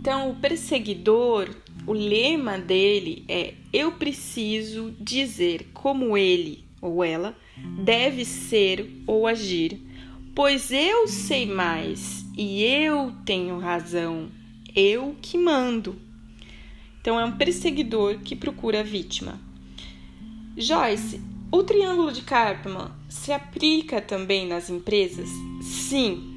Então 0.00 0.30
o 0.30 0.34
perseguidor, 0.34 1.48
o 1.86 1.92
lema 1.92 2.58
dele 2.58 3.24
é: 3.28 3.54
eu 3.72 3.92
preciso 3.92 4.94
dizer 5.00 5.70
como 5.72 6.16
ele 6.16 6.64
ou 6.80 7.04
ela 7.04 7.36
deve 7.82 8.24
ser 8.24 9.02
ou 9.06 9.26
agir, 9.26 9.80
pois 10.34 10.70
eu 10.70 11.06
sei 11.08 11.46
mais 11.46 12.24
e 12.36 12.64
eu 12.64 13.12
tenho 13.24 13.58
razão, 13.58 14.28
eu 14.74 15.16
que 15.20 15.36
mando. 15.36 16.07
Então 17.00 17.18
é 17.18 17.24
um 17.24 17.36
perseguidor 17.36 18.18
que 18.18 18.36
procura 18.36 18.80
a 18.80 18.82
vítima. 18.82 19.40
Joyce, 20.56 21.20
o 21.50 21.62
triângulo 21.62 22.12
de 22.12 22.22
Karpman 22.22 22.90
se 23.08 23.32
aplica 23.32 24.00
também 24.00 24.46
nas 24.46 24.68
empresas? 24.68 25.28
Sim, 25.62 26.34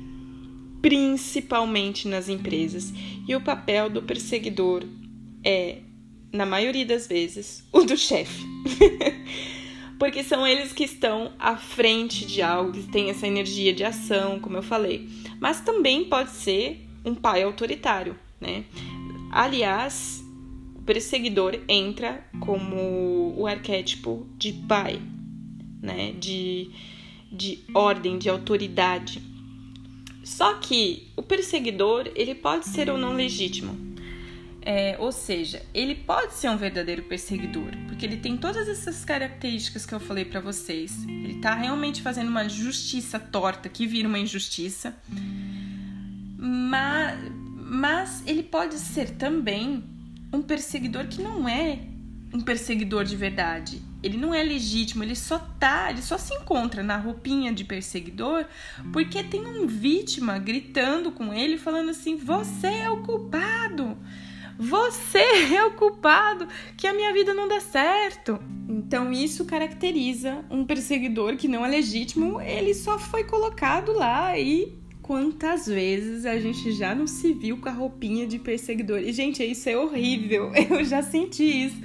principalmente 0.81 2.07
nas 2.07 2.29
empresas. 2.29 2.93
E 3.27 3.35
o 3.35 3.41
papel 3.41 3.89
do 3.89 4.01
perseguidor 4.01 4.83
é, 5.43 5.79
na 6.31 6.45
maioria 6.45 6.85
das 6.85 7.07
vezes, 7.07 7.63
o 7.71 7.83
do 7.83 7.97
chefe. 7.97 8.43
porque 10.01 10.23
são 10.23 10.47
eles 10.47 10.73
que 10.73 10.83
estão 10.83 11.31
à 11.37 11.55
frente 11.55 12.25
de 12.25 12.41
algo, 12.41 12.71
que 12.71 12.87
tem 12.87 13.11
essa 13.11 13.27
energia 13.27 13.71
de 13.71 13.83
ação, 13.83 14.39
como 14.39 14.57
eu 14.57 14.63
falei. 14.63 15.07
Mas 15.39 15.61
também 15.61 16.05
pode 16.05 16.31
ser 16.31 16.87
um 17.05 17.13
pai 17.13 17.43
autoritário, 17.43 18.17
né? 18.39 18.63
Aliás, 19.31 20.20
perseguidor 20.91 21.57
entra 21.69 22.21
como 22.41 23.33
o 23.37 23.47
arquétipo 23.47 24.27
de 24.37 24.51
pai, 24.51 25.01
né? 25.81 26.11
De, 26.19 26.69
de 27.31 27.59
ordem, 27.73 28.17
de 28.17 28.29
autoridade. 28.29 29.21
Só 30.21 30.55
que 30.55 31.07
o 31.15 31.23
perseguidor, 31.23 32.11
ele 32.13 32.35
pode 32.35 32.67
ser 32.67 32.89
ou 32.89 32.97
não 32.97 33.13
legítimo. 33.13 33.73
É, 34.63 34.97
ou 34.99 35.13
seja, 35.13 35.65
ele 35.73 35.95
pode 35.95 36.33
ser 36.33 36.49
um 36.49 36.57
verdadeiro 36.57 37.03
perseguidor, 37.03 37.71
porque 37.87 38.05
ele 38.05 38.17
tem 38.17 38.35
todas 38.35 38.67
essas 38.67 39.05
características 39.05 39.85
que 39.85 39.95
eu 39.95 39.99
falei 39.99 40.25
para 40.25 40.41
vocês. 40.41 41.05
Ele 41.07 41.35
tá 41.35 41.55
realmente 41.55 42.01
fazendo 42.01 42.27
uma 42.27 42.49
justiça 42.49 43.17
torta 43.17 43.69
que 43.69 43.87
vira 43.87 44.09
uma 44.09 44.19
injustiça. 44.19 44.93
Mas, 46.37 47.17
mas 47.57 48.23
ele 48.27 48.43
pode 48.43 48.77
ser 48.77 49.11
também 49.11 49.90
um 50.31 50.41
perseguidor 50.41 51.07
que 51.07 51.21
não 51.21 51.47
é 51.47 51.79
um 52.33 52.39
perseguidor 52.39 53.03
de 53.03 53.15
verdade. 53.15 53.81
Ele 54.01 54.17
não 54.17 54.33
é 54.33 54.41
legítimo, 54.41 55.03
ele 55.03 55.15
só 55.15 55.37
tá, 55.59 55.91
ele 55.91 56.01
só 56.01 56.17
se 56.17 56.33
encontra 56.33 56.81
na 56.81 56.97
roupinha 56.97 57.53
de 57.53 57.63
perseguidor 57.63 58.45
porque 58.91 59.23
tem 59.23 59.45
um 59.45 59.67
vítima 59.67 60.39
gritando 60.39 61.11
com 61.11 61.33
ele 61.33 61.57
falando 61.57 61.89
assim: 61.89 62.15
"Você 62.15 62.67
é 62.67 62.89
o 62.89 63.03
culpado". 63.03 63.97
Você 64.57 65.17
é 65.55 65.65
o 65.65 65.71
culpado 65.71 66.47
que 66.77 66.87
a 66.87 66.93
minha 66.93 67.11
vida 67.13 67.33
não 67.33 67.47
dá 67.47 67.59
certo. 67.59 68.39
Então 68.69 69.11
isso 69.11 69.45
caracteriza 69.45 70.45
um 70.49 70.65
perseguidor 70.65 71.35
que 71.35 71.47
não 71.47 71.65
é 71.65 71.69
legítimo, 71.69 72.39
ele 72.39 72.73
só 72.73 72.97
foi 72.97 73.23
colocado 73.23 73.91
lá 73.91 74.37
e 74.37 74.80
quantas 75.11 75.67
vezes 75.67 76.25
a 76.25 76.39
gente 76.39 76.71
já 76.71 76.95
não 76.95 77.05
se 77.05 77.33
viu 77.33 77.57
com 77.57 77.67
a 77.67 77.71
roupinha 77.73 78.25
de 78.25 78.39
perseguidor. 78.39 78.99
E 78.99 79.11
gente, 79.11 79.43
isso 79.43 79.67
é 79.67 79.75
horrível. 79.75 80.53
Eu 80.71 80.85
já 80.85 81.01
senti 81.01 81.43
isso. 81.43 81.75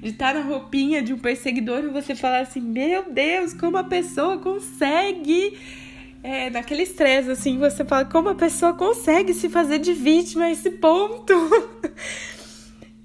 De 0.00 0.10
estar 0.10 0.32
na 0.32 0.42
roupinha 0.42 1.02
de 1.02 1.12
um 1.12 1.18
perseguidor 1.18 1.82
e 1.82 1.88
você 1.88 2.14
falar 2.14 2.38
assim: 2.38 2.60
"Meu 2.60 3.10
Deus, 3.10 3.52
como 3.52 3.76
a 3.76 3.82
pessoa 3.82 4.38
consegue 4.38 5.58
é, 6.22 6.50
naquele 6.50 6.82
estresse, 6.84 7.32
assim, 7.32 7.58
você 7.58 7.84
fala 7.84 8.04
como 8.04 8.28
a 8.28 8.36
pessoa 8.36 8.72
consegue 8.72 9.34
se 9.34 9.48
fazer 9.48 9.80
de 9.80 9.92
vítima 9.92 10.44
a 10.44 10.52
esse 10.52 10.70
ponto. 10.70 11.34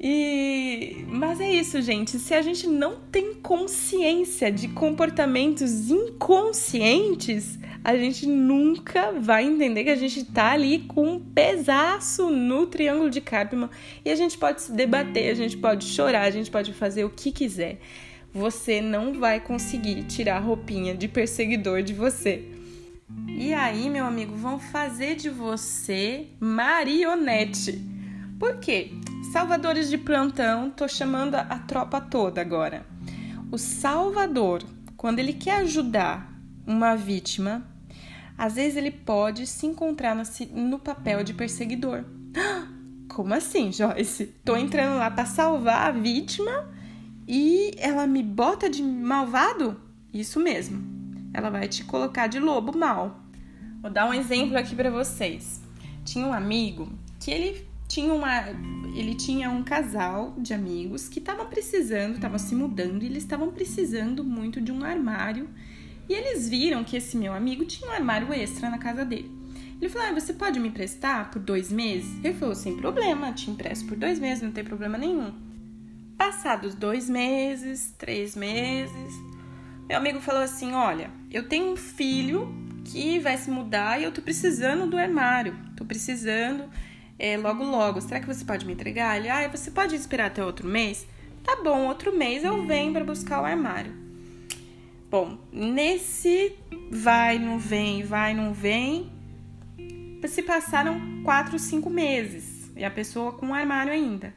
e 0.05 1.05
mas 1.07 1.39
é 1.39 1.49
isso, 1.49 1.81
gente. 1.81 2.19
Se 2.19 2.33
a 2.33 2.41
gente 2.41 2.67
não 2.67 2.97
tem 3.09 3.35
consciência 3.35 4.51
de 4.51 4.67
comportamentos 4.67 5.89
inconscientes, 5.89 7.57
a 7.81 7.95
gente 7.95 8.27
nunca 8.27 9.13
vai 9.13 9.45
entender 9.45 9.85
que 9.85 9.89
a 9.89 9.95
gente 9.95 10.25
tá 10.25 10.51
ali 10.51 10.79
com 10.79 11.13
um 11.13 11.19
pedaço 11.21 12.29
no 12.29 12.67
triângulo 12.67 13.09
de 13.09 13.21
Karpman 13.21 13.69
e 14.03 14.11
a 14.11 14.15
gente 14.15 14.37
pode 14.37 14.63
se 14.63 14.73
debater, 14.73 15.31
a 15.31 15.35
gente 15.35 15.55
pode 15.55 15.85
chorar, 15.85 16.23
a 16.23 16.31
gente 16.31 16.51
pode 16.51 16.73
fazer 16.73 17.05
o 17.05 17.09
que 17.09 17.31
quiser. 17.31 17.79
Você 18.33 18.81
não 18.81 19.13
vai 19.13 19.39
conseguir 19.39 20.03
tirar 20.03 20.35
a 20.35 20.39
roupinha 20.41 20.93
de 20.93 21.07
perseguidor 21.07 21.81
de 21.81 21.93
você. 21.93 22.43
E 23.29 23.53
aí, 23.53 23.89
meu 23.89 24.03
amigo, 24.03 24.35
vão 24.35 24.59
fazer 24.59 25.15
de 25.15 25.29
você 25.29 26.27
marionete. 26.41 27.81
Por 28.37 28.57
quê? 28.57 28.91
Salvadores 29.33 29.89
de 29.89 29.97
plantão, 29.97 30.69
tô 30.69 30.87
chamando 30.87 31.33
a 31.33 31.57
tropa 31.57 31.99
toda 31.99 32.39
agora. 32.39 32.85
O 33.51 33.57
salvador, 33.57 34.61
quando 34.95 35.17
ele 35.17 35.33
quer 35.33 35.61
ajudar 35.61 36.31
uma 36.67 36.95
vítima, 36.95 37.65
às 38.37 38.53
vezes 38.53 38.77
ele 38.77 38.91
pode 38.91 39.47
se 39.47 39.65
encontrar 39.65 40.15
no, 40.51 40.77
papel 40.77 41.23
de 41.23 41.33
perseguidor. 41.33 42.05
Como 43.09 43.33
assim, 43.33 43.71
Joyce? 43.71 44.27
Tô 44.45 44.55
entrando 44.55 44.99
lá 44.99 45.09
para 45.09 45.25
salvar 45.25 45.87
a 45.87 45.91
vítima 45.91 46.71
e 47.27 47.71
ela 47.79 48.05
me 48.05 48.21
bota 48.21 48.69
de 48.69 48.83
malvado? 48.83 49.81
Isso 50.13 50.39
mesmo 50.39 50.93
ela 51.33 51.49
vai 51.49 51.67
te 51.67 51.83
colocar 51.83 52.27
de 52.27 52.39
lobo 52.39 52.77
mal. 52.77 53.19
Vou 53.81 53.89
dar 53.89 54.07
um 54.07 54.13
exemplo 54.13 54.55
aqui 54.55 54.75
para 54.75 54.91
vocês. 54.91 55.59
Tinha 56.05 56.23
um 56.23 56.33
amigo 56.33 56.87
que 57.19 57.31
ele 57.31 57.72
tinha 57.93 58.11
uma 58.11 58.47
ele 58.95 59.13
tinha 59.13 59.51
um 59.51 59.63
casal 59.63 60.33
de 60.37 60.53
amigos 60.53 61.07
que 61.07 61.19
estavam 61.19 61.45
precisando, 61.45 62.15
estavam 62.15 62.39
se 62.39 62.55
mudando 62.55 63.03
e 63.03 63.05
eles 63.05 63.23
estavam 63.23 63.51
precisando 63.51 64.23
muito 64.23 64.59
de 64.59 64.71
um 64.71 64.83
armário. 64.83 65.47
E 66.09 66.13
eles 66.13 66.49
viram 66.49 66.83
que 66.83 66.97
esse 66.97 67.15
meu 67.15 67.33
amigo 67.33 67.65
tinha 67.65 67.89
um 67.89 67.93
armário 67.93 68.33
extra 68.33 68.69
na 68.69 68.77
casa 68.77 69.05
dele. 69.05 69.31
Ele 69.79 69.89
falou: 69.89 70.07
ah, 70.07 70.13
Você 70.13 70.33
pode 70.33 70.59
me 70.59 70.69
emprestar 70.69 71.29
por 71.29 71.39
dois 71.39 71.71
meses? 71.71 72.09
Ele 72.23 72.33
falou: 72.33 72.55
Sem 72.55 72.75
problema, 72.77 73.31
te 73.31 73.49
empresto 73.49 73.85
por 73.85 73.95
dois 73.95 74.19
meses, 74.19 74.43
não 74.43 74.51
tem 74.51 74.63
problema 74.63 74.97
nenhum. 74.97 75.31
Passados 76.17 76.73
dois 76.73 77.09
meses, 77.09 77.93
três 77.97 78.35
meses, 78.35 79.13
meu 79.87 79.97
amigo 79.97 80.19
falou 80.19 80.41
assim: 80.41 80.73
Olha, 80.73 81.11
eu 81.31 81.47
tenho 81.47 81.71
um 81.71 81.75
filho 81.75 82.53
que 82.85 83.19
vai 83.19 83.37
se 83.37 83.51
mudar 83.51 83.99
e 83.99 84.03
eu 84.03 84.11
tô 84.11 84.21
precisando 84.21 84.89
do 84.89 84.97
armário. 84.97 85.55
Tô 85.75 85.85
precisando 85.85 86.65
é, 87.23 87.37
logo 87.37 87.63
logo. 87.63 88.01
Será 88.01 88.19
que 88.19 88.27
você 88.27 88.43
pode 88.43 88.65
me 88.65 88.73
entregar? 88.73 89.17
Ele, 89.17 89.29
ah, 89.29 89.47
você 89.47 89.71
pode 89.71 89.95
esperar 89.95 90.25
até 90.25 90.43
outro 90.43 90.67
mês? 90.67 91.07
Tá 91.41 91.55
bom, 91.63 91.87
outro 91.87 92.15
mês 92.15 92.43
eu 92.43 92.67
venho 92.67 92.91
para 92.91 93.05
buscar 93.05 93.41
o 93.41 93.45
armário. 93.45 93.93
Bom, 95.09 95.37
nesse 95.49 96.53
vai, 96.91 97.39
não 97.39 97.57
vem, 97.57 98.03
vai, 98.03 98.33
não 98.33 98.53
vem, 98.53 99.09
se 100.27 100.41
passaram 100.43 101.23
quatro, 101.23 101.57
cinco 101.57 101.89
meses 101.89 102.69
e 102.75 102.83
a 102.83 102.91
pessoa 102.91 103.31
com 103.31 103.49
o 103.49 103.53
armário 103.53 103.93
ainda. 103.93 104.33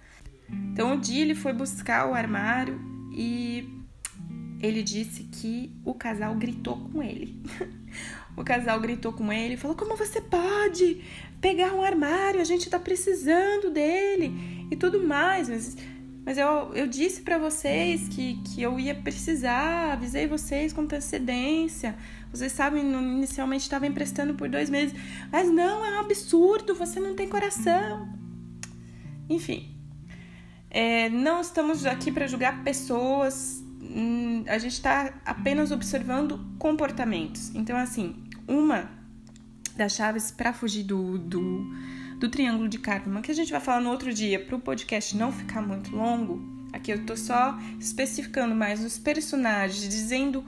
Então, 0.48 0.94
o 0.94 1.00
dia 1.00 1.22
ele 1.22 1.34
foi 1.34 1.52
buscar 1.52 2.08
o 2.08 2.14
armário 2.14 2.80
e 3.10 3.84
ele 4.62 4.82
disse 4.82 5.24
que 5.24 5.74
o 5.84 5.92
casal 5.92 6.36
gritou 6.36 6.76
com 6.78 7.02
ele. 7.02 7.42
o 8.36 8.44
casal 8.44 8.78
gritou 8.80 9.12
com 9.12 9.32
ele 9.32 9.54
e 9.54 9.56
falou: 9.56 9.76
Como 9.76 9.96
você 9.96 10.20
pode 10.20 11.00
pegar 11.40 11.72
um 11.72 11.82
armário? 11.82 12.40
A 12.40 12.44
gente 12.44 12.68
tá 12.68 12.78
precisando 12.78 13.70
dele 13.70 14.66
e 14.70 14.76
tudo 14.76 15.02
mais. 15.02 15.48
Mas, 15.48 15.76
mas 16.24 16.38
eu, 16.38 16.72
eu 16.74 16.86
disse 16.86 17.22
para 17.22 17.38
vocês 17.38 18.08
que, 18.08 18.34
que 18.44 18.62
eu 18.62 18.78
ia 18.78 18.94
precisar, 18.94 19.92
avisei 19.92 20.26
vocês 20.26 20.72
com 20.72 20.82
antecedência. 20.82 21.96
Vocês 22.30 22.52
sabem, 22.52 22.82
inicialmente 22.84 23.62
estava 23.62 23.86
emprestando 23.86 24.34
por 24.34 24.48
dois 24.48 24.68
meses. 24.68 24.94
Mas 25.32 25.50
não, 25.50 25.84
é 25.84 25.96
um 25.96 26.00
absurdo, 26.00 26.74
você 26.74 27.00
não 27.00 27.14
tem 27.14 27.28
coração. 27.28 28.06
Enfim, 29.28 29.74
é, 30.70 31.08
não 31.08 31.40
estamos 31.40 31.86
aqui 31.86 32.12
para 32.12 32.26
julgar 32.26 32.62
pessoas 32.62 33.64
Hum, 33.98 34.44
a 34.48 34.58
gente 34.58 34.72
está 34.72 35.12
apenas 35.24 35.70
observando 35.70 36.40
comportamentos. 36.58 37.54
Então, 37.54 37.76
assim, 37.76 38.14
uma 38.48 38.90
das 39.76 39.92
chaves 39.92 40.30
para 40.30 40.52
fugir 40.52 40.84
do, 40.84 41.18
do, 41.18 41.66
do, 42.18 42.28
triângulo 42.28 42.68
de 42.68 42.78
Karpman, 42.78 43.20
que 43.20 43.30
a 43.30 43.34
gente 43.34 43.52
vai 43.52 43.60
falar 43.60 43.80
no 43.80 43.90
outro 43.90 44.12
dia, 44.12 44.42
para 44.42 44.56
o 44.56 44.60
podcast 44.60 45.16
não 45.16 45.30
ficar 45.30 45.60
muito 45.60 45.94
longo, 45.94 46.40
aqui 46.72 46.90
eu 46.90 46.96
estou 46.96 47.16
só 47.16 47.58
especificando 47.78 48.54
mais 48.54 48.82
os 48.82 48.98
personagens, 48.98 49.88
dizendo 49.88 50.44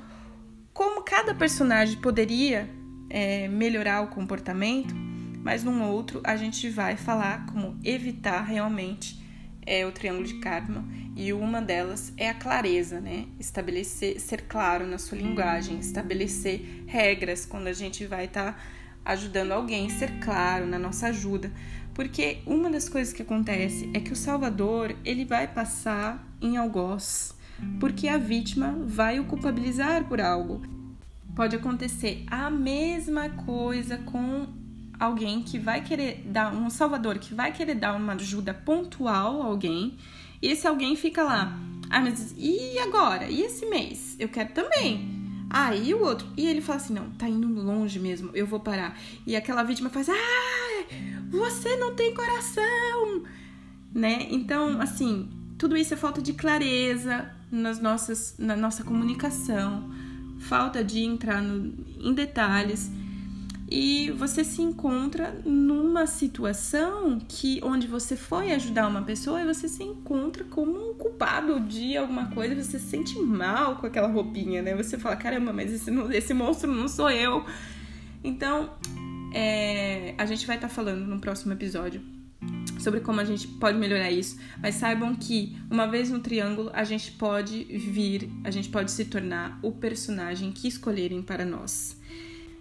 como 0.72 1.02
cada 1.02 1.34
personagem 1.34 2.00
poderia 2.00 2.70
é, 3.10 3.48
melhorar 3.48 4.02
o 4.02 4.08
comportamento, 4.08 4.94
mas 5.42 5.64
num 5.64 5.82
outro 5.82 6.20
a 6.24 6.36
gente 6.36 6.68
vai 6.70 6.96
falar 6.96 7.46
como 7.46 7.78
evitar 7.84 8.42
realmente 8.42 9.18
é, 9.66 9.84
o 9.86 9.92
triângulo 9.92 10.26
de 10.26 10.34
Karpman 10.34 10.84
e 11.18 11.32
uma 11.32 11.60
delas 11.60 12.12
é 12.16 12.30
a 12.30 12.34
clareza, 12.34 13.00
né? 13.00 13.26
Estabelecer, 13.40 14.20
ser 14.20 14.42
claro 14.42 14.86
na 14.86 14.98
sua 14.98 15.18
linguagem, 15.18 15.80
estabelecer 15.80 16.84
regras 16.86 17.44
quando 17.44 17.66
a 17.66 17.72
gente 17.72 18.06
vai 18.06 18.26
estar 18.26 18.52
tá 18.52 18.58
ajudando 19.04 19.50
alguém, 19.50 19.90
ser 19.90 20.20
claro 20.20 20.64
na 20.64 20.78
nossa 20.78 21.08
ajuda. 21.08 21.50
Porque 21.92 22.38
uma 22.46 22.70
das 22.70 22.88
coisas 22.88 23.12
que 23.12 23.22
acontece 23.22 23.90
é 23.92 23.98
que 23.98 24.12
o 24.12 24.16
salvador, 24.16 24.94
ele 25.04 25.24
vai 25.24 25.48
passar 25.48 26.24
em 26.40 26.56
algoz, 26.56 27.34
porque 27.80 28.06
a 28.06 28.16
vítima 28.16 28.78
vai 28.86 29.18
o 29.18 29.24
culpabilizar 29.24 30.04
por 30.04 30.20
algo. 30.20 30.62
Pode 31.34 31.56
acontecer 31.56 32.22
a 32.28 32.48
mesma 32.48 33.28
coisa 33.28 33.98
com 33.98 34.46
alguém 35.00 35.42
que 35.42 35.58
vai 35.58 35.82
querer 35.82 36.22
dar 36.26 36.54
um 36.54 36.70
salvador 36.70 37.18
que 37.18 37.34
vai 37.34 37.50
querer 37.50 37.74
dar 37.74 37.96
uma 37.96 38.12
ajuda 38.12 38.54
pontual 38.54 39.42
a 39.42 39.46
alguém 39.46 39.98
e 40.40 40.48
esse 40.48 40.66
alguém 40.66 40.96
fica 40.96 41.22
lá. 41.22 41.58
Ah, 41.90 42.00
mas 42.00 42.34
e 42.36 42.78
agora? 42.78 43.28
E 43.28 43.42
esse 43.42 43.66
mês? 43.66 44.16
Eu 44.18 44.28
quero 44.28 44.52
também. 44.52 45.18
Ah, 45.50 45.70
o 45.94 46.04
outro. 46.04 46.26
E 46.36 46.46
ele 46.46 46.60
fala 46.60 46.78
assim: 46.78 46.92
não, 46.92 47.10
tá 47.12 47.28
indo 47.28 47.48
longe 47.48 47.98
mesmo, 47.98 48.30
eu 48.34 48.46
vou 48.46 48.60
parar. 48.60 48.98
E 49.26 49.34
aquela 49.34 49.62
vítima 49.62 49.88
faz: 49.88 50.08
ah, 50.08 50.84
você 51.30 51.76
não 51.76 51.94
tem 51.94 52.14
coração, 52.14 53.22
né? 53.94 54.26
Então, 54.30 54.80
assim, 54.80 55.28
tudo 55.56 55.76
isso 55.76 55.94
é 55.94 55.96
falta 55.96 56.20
de 56.20 56.34
clareza, 56.34 57.30
nas 57.50 57.80
nossas, 57.80 58.34
na 58.38 58.54
nossa 58.54 58.84
comunicação, 58.84 59.90
falta 60.40 60.84
de 60.84 61.00
entrar 61.00 61.40
no, 61.42 61.74
em 61.98 62.12
detalhes 62.12 62.90
e 63.70 64.10
você 64.12 64.42
se 64.42 64.62
encontra 64.62 65.40
numa 65.44 66.06
situação 66.06 67.18
que 67.28 67.60
onde 67.62 67.86
você 67.86 68.16
foi 68.16 68.52
ajudar 68.52 68.88
uma 68.88 69.02
pessoa 69.02 69.42
e 69.42 69.44
você 69.44 69.68
se 69.68 69.82
encontra 69.82 70.44
como 70.44 70.90
um 70.90 70.94
culpado 70.94 71.60
de 71.60 71.96
alguma 71.96 72.30
coisa, 72.30 72.54
você 72.54 72.78
se 72.78 72.86
sente 72.86 73.18
mal 73.20 73.76
com 73.76 73.86
aquela 73.86 74.08
roupinha, 74.08 74.62
né? 74.62 74.74
Você 74.74 74.96
fala, 74.96 75.16
caramba, 75.16 75.52
mas 75.52 75.72
esse, 75.72 75.90
esse 76.14 76.32
monstro 76.32 76.72
não 76.72 76.88
sou 76.88 77.10
eu. 77.10 77.44
Então, 78.24 78.70
é, 79.34 80.14
a 80.16 80.24
gente 80.24 80.46
vai 80.46 80.56
estar 80.56 80.68
tá 80.68 80.74
falando 80.74 81.06
no 81.06 81.20
próximo 81.20 81.52
episódio 81.52 82.00
sobre 82.78 83.00
como 83.00 83.20
a 83.20 83.24
gente 83.24 83.46
pode 83.46 83.76
melhorar 83.76 84.10
isso, 84.10 84.38
mas 84.62 84.76
saibam 84.76 85.14
que 85.14 85.56
uma 85.70 85.86
vez 85.86 86.10
no 86.10 86.20
triângulo 86.20 86.70
a 86.72 86.84
gente 86.84 87.12
pode 87.12 87.64
vir, 87.64 88.30
a 88.44 88.50
gente 88.50 88.68
pode 88.68 88.90
se 88.90 89.04
tornar 89.04 89.58
o 89.62 89.72
personagem 89.72 90.52
que 90.52 90.68
escolherem 90.68 91.20
para 91.20 91.44
nós. 91.44 91.98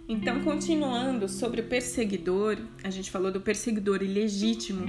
Então, 0.08 0.40
continuando 0.40 1.28
sobre 1.28 1.60
o 1.60 1.64
perseguidor, 1.64 2.56
a 2.82 2.88
gente 2.88 3.10
falou 3.10 3.30
do 3.30 3.42
perseguidor 3.42 4.02
ilegítimo, 4.02 4.86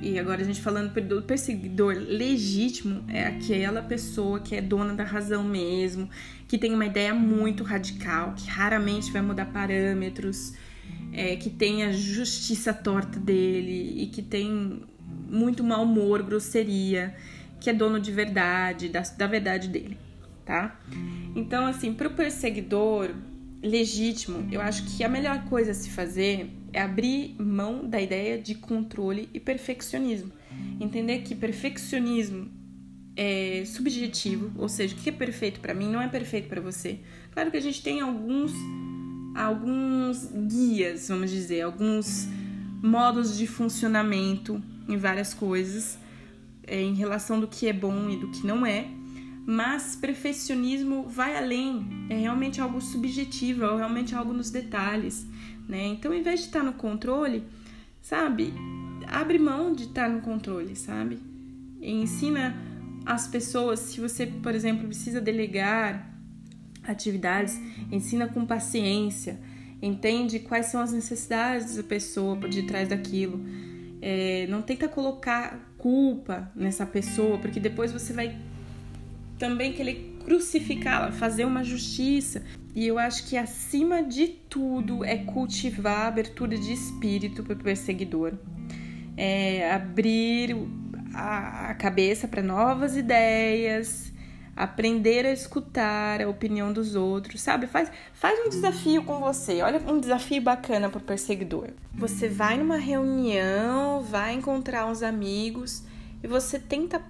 e 0.00 0.16
agora 0.16 0.42
a 0.42 0.44
gente 0.44 0.60
falando 0.60 0.92
do 1.00 1.22
perseguidor 1.22 1.96
legítimo, 1.96 3.04
é 3.08 3.26
aquela 3.26 3.82
pessoa 3.82 4.38
que 4.38 4.54
é 4.54 4.60
dona 4.60 4.94
da 4.94 5.02
razão 5.02 5.42
mesmo, 5.42 6.08
que 6.46 6.56
tem 6.56 6.72
uma 6.72 6.86
ideia 6.86 7.12
muito 7.12 7.64
radical, 7.64 8.32
que 8.34 8.48
raramente 8.48 9.10
vai 9.10 9.20
mudar 9.20 9.46
parâmetros, 9.46 10.54
é, 11.12 11.34
que 11.34 11.50
tem 11.50 11.82
a 11.82 11.90
justiça 11.90 12.72
torta 12.72 13.18
dele 13.18 14.00
e 14.00 14.06
que 14.06 14.22
tem 14.22 14.84
muito 15.28 15.64
mau 15.64 15.82
humor, 15.82 16.22
grosseria, 16.22 17.12
que 17.58 17.68
é 17.68 17.72
dono 17.72 17.98
de 17.98 18.12
verdade, 18.12 18.88
da, 18.88 19.00
da 19.00 19.26
verdade 19.26 19.66
dele, 19.66 19.98
tá? 20.46 20.78
Então, 21.34 21.66
assim, 21.66 21.92
para 21.92 22.06
o 22.06 22.12
perseguidor, 22.12 23.10
legítimo, 23.62 24.48
eu 24.50 24.60
acho 24.60 24.84
que 24.84 25.04
a 25.04 25.08
melhor 25.08 25.44
coisa 25.44 25.72
a 25.72 25.74
se 25.74 25.90
fazer 25.90 26.50
é 26.72 26.80
abrir 26.80 27.34
mão 27.38 27.86
da 27.86 28.00
ideia 28.00 28.38
de 28.40 28.54
controle 28.54 29.28
e 29.34 29.40
perfeccionismo. 29.40 30.32
Entender 30.80 31.20
que 31.20 31.34
perfeccionismo 31.34 32.50
é 33.16 33.64
subjetivo, 33.66 34.50
ou 34.56 34.68
seja, 34.68 34.94
o 34.94 34.98
que 34.98 35.10
é 35.10 35.12
perfeito 35.12 35.60
para 35.60 35.74
mim 35.74 35.90
não 35.90 36.00
é 36.00 36.08
perfeito 36.08 36.48
para 36.48 36.60
você. 36.60 37.00
Claro 37.32 37.50
que 37.50 37.56
a 37.56 37.60
gente 37.60 37.82
tem 37.82 38.00
alguns 38.00 38.52
alguns 39.34 40.28
guias, 40.48 41.08
vamos 41.08 41.30
dizer, 41.30 41.60
alguns 41.60 42.26
modos 42.82 43.36
de 43.36 43.46
funcionamento 43.46 44.60
em 44.88 44.96
várias 44.96 45.32
coisas 45.32 45.98
é, 46.66 46.80
em 46.80 46.94
relação 46.94 47.38
do 47.38 47.46
que 47.46 47.66
é 47.66 47.72
bom 47.72 48.08
e 48.08 48.16
do 48.16 48.30
que 48.30 48.46
não 48.46 48.64
é, 48.64 48.86
mas 49.50 49.96
perfeccionismo 49.96 51.08
vai 51.08 51.36
além, 51.36 52.06
é 52.08 52.14
realmente 52.16 52.60
algo 52.60 52.80
subjetivo, 52.80 53.64
é 53.64 53.76
realmente 53.78 54.14
algo 54.14 54.32
nos 54.32 54.48
detalhes, 54.48 55.26
né? 55.68 55.88
Então, 55.88 56.14
em 56.14 56.22
vez 56.22 56.38
de 56.38 56.46
estar 56.46 56.62
no 56.62 56.72
controle, 56.72 57.42
sabe, 58.00 58.54
abre 59.08 59.40
mão 59.40 59.74
de 59.74 59.86
estar 59.86 60.08
no 60.08 60.20
controle, 60.20 60.76
sabe? 60.76 61.18
E 61.80 61.90
ensina 61.90 62.54
as 63.04 63.26
pessoas, 63.26 63.80
se 63.80 64.00
você, 64.00 64.24
por 64.24 64.54
exemplo, 64.54 64.86
precisa 64.86 65.20
delegar 65.20 66.14
atividades, 66.84 67.60
ensina 67.90 68.28
com 68.28 68.46
paciência, 68.46 69.36
entende 69.82 70.38
quais 70.38 70.66
são 70.66 70.80
as 70.80 70.92
necessidades 70.92 71.74
da 71.74 71.82
pessoa 71.82 72.36
por 72.36 72.48
detrás 72.48 72.88
daquilo. 72.88 73.44
É, 74.00 74.46
não 74.48 74.62
tenta 74.62 74.86
colocar 74.86 75.74
culpa 75.76 76.52
nessa 76.54 76.86
pessoa, 76.86 77.36
porque 77.38 77.58
depois 77.58 77.90
você 77.90 78.12
vai 78.12 78.38
também 79.40 79.72
querer 79.72 80.18
crucificá-la, 80.22 81.10
fazer 81.10 81.46
uma 81.46 81.64
justiça. 81.64 82.42
E 82.74 82.86
eu 82.86 82.98
acho 82.98 83.26
que 83.26 83.36
acima 83.36 84.02
de 84.02 84.28
tudo 84.28 85.02
é 85.02 85.16
cultivar 85.16 86.04
a 86.04 86.08
abertura 86.08 86.56
de 86.56 86.72
espírito 86.72 87.42
para 87.42 87.54
o 87.54 87.56
perseguidor, 87.56 88.34
é 89.16 89.72
abrir 89.72 90.54
a 91.12 91.74
cabeça 91.74 92.28
para 92.28 92.42
novas 92.42 92.96
ideias, 92.96 94.12
aprender 94.54 95.26
a 95.26 95.32
escutar 95.32 96.22
a 96.22 96.28
opinião 96.28 96.72
dos 96.72 96.94
outros, 96.94 97.40
sabe? 97.40 97.66
Faz, 97.66 97.90
faz 98.12 98.38
um 98.46 98.48
desafio 98.48 99.02
com 99.02 99.18
você. 99.18 99.62
Olha 99.62 99.80
um 99.90 99.98
desafio 99.98 100.42
bacana 100.42 100.88
para 100.88 100.98
o 100.98 101.02
perseguidor. 101.02 101.70
Você 101.94 102.28
vai 102.28 102.56
numa 102.56 102.76
reunião, 102.76 104.02
vai 104.02 104.34
encontrar 104.34 104.86
uns 104.86 105.02
amigos 105.02 105.82
e 106.22 106.28
você 106.28 106.58
tenta 106.58 107.02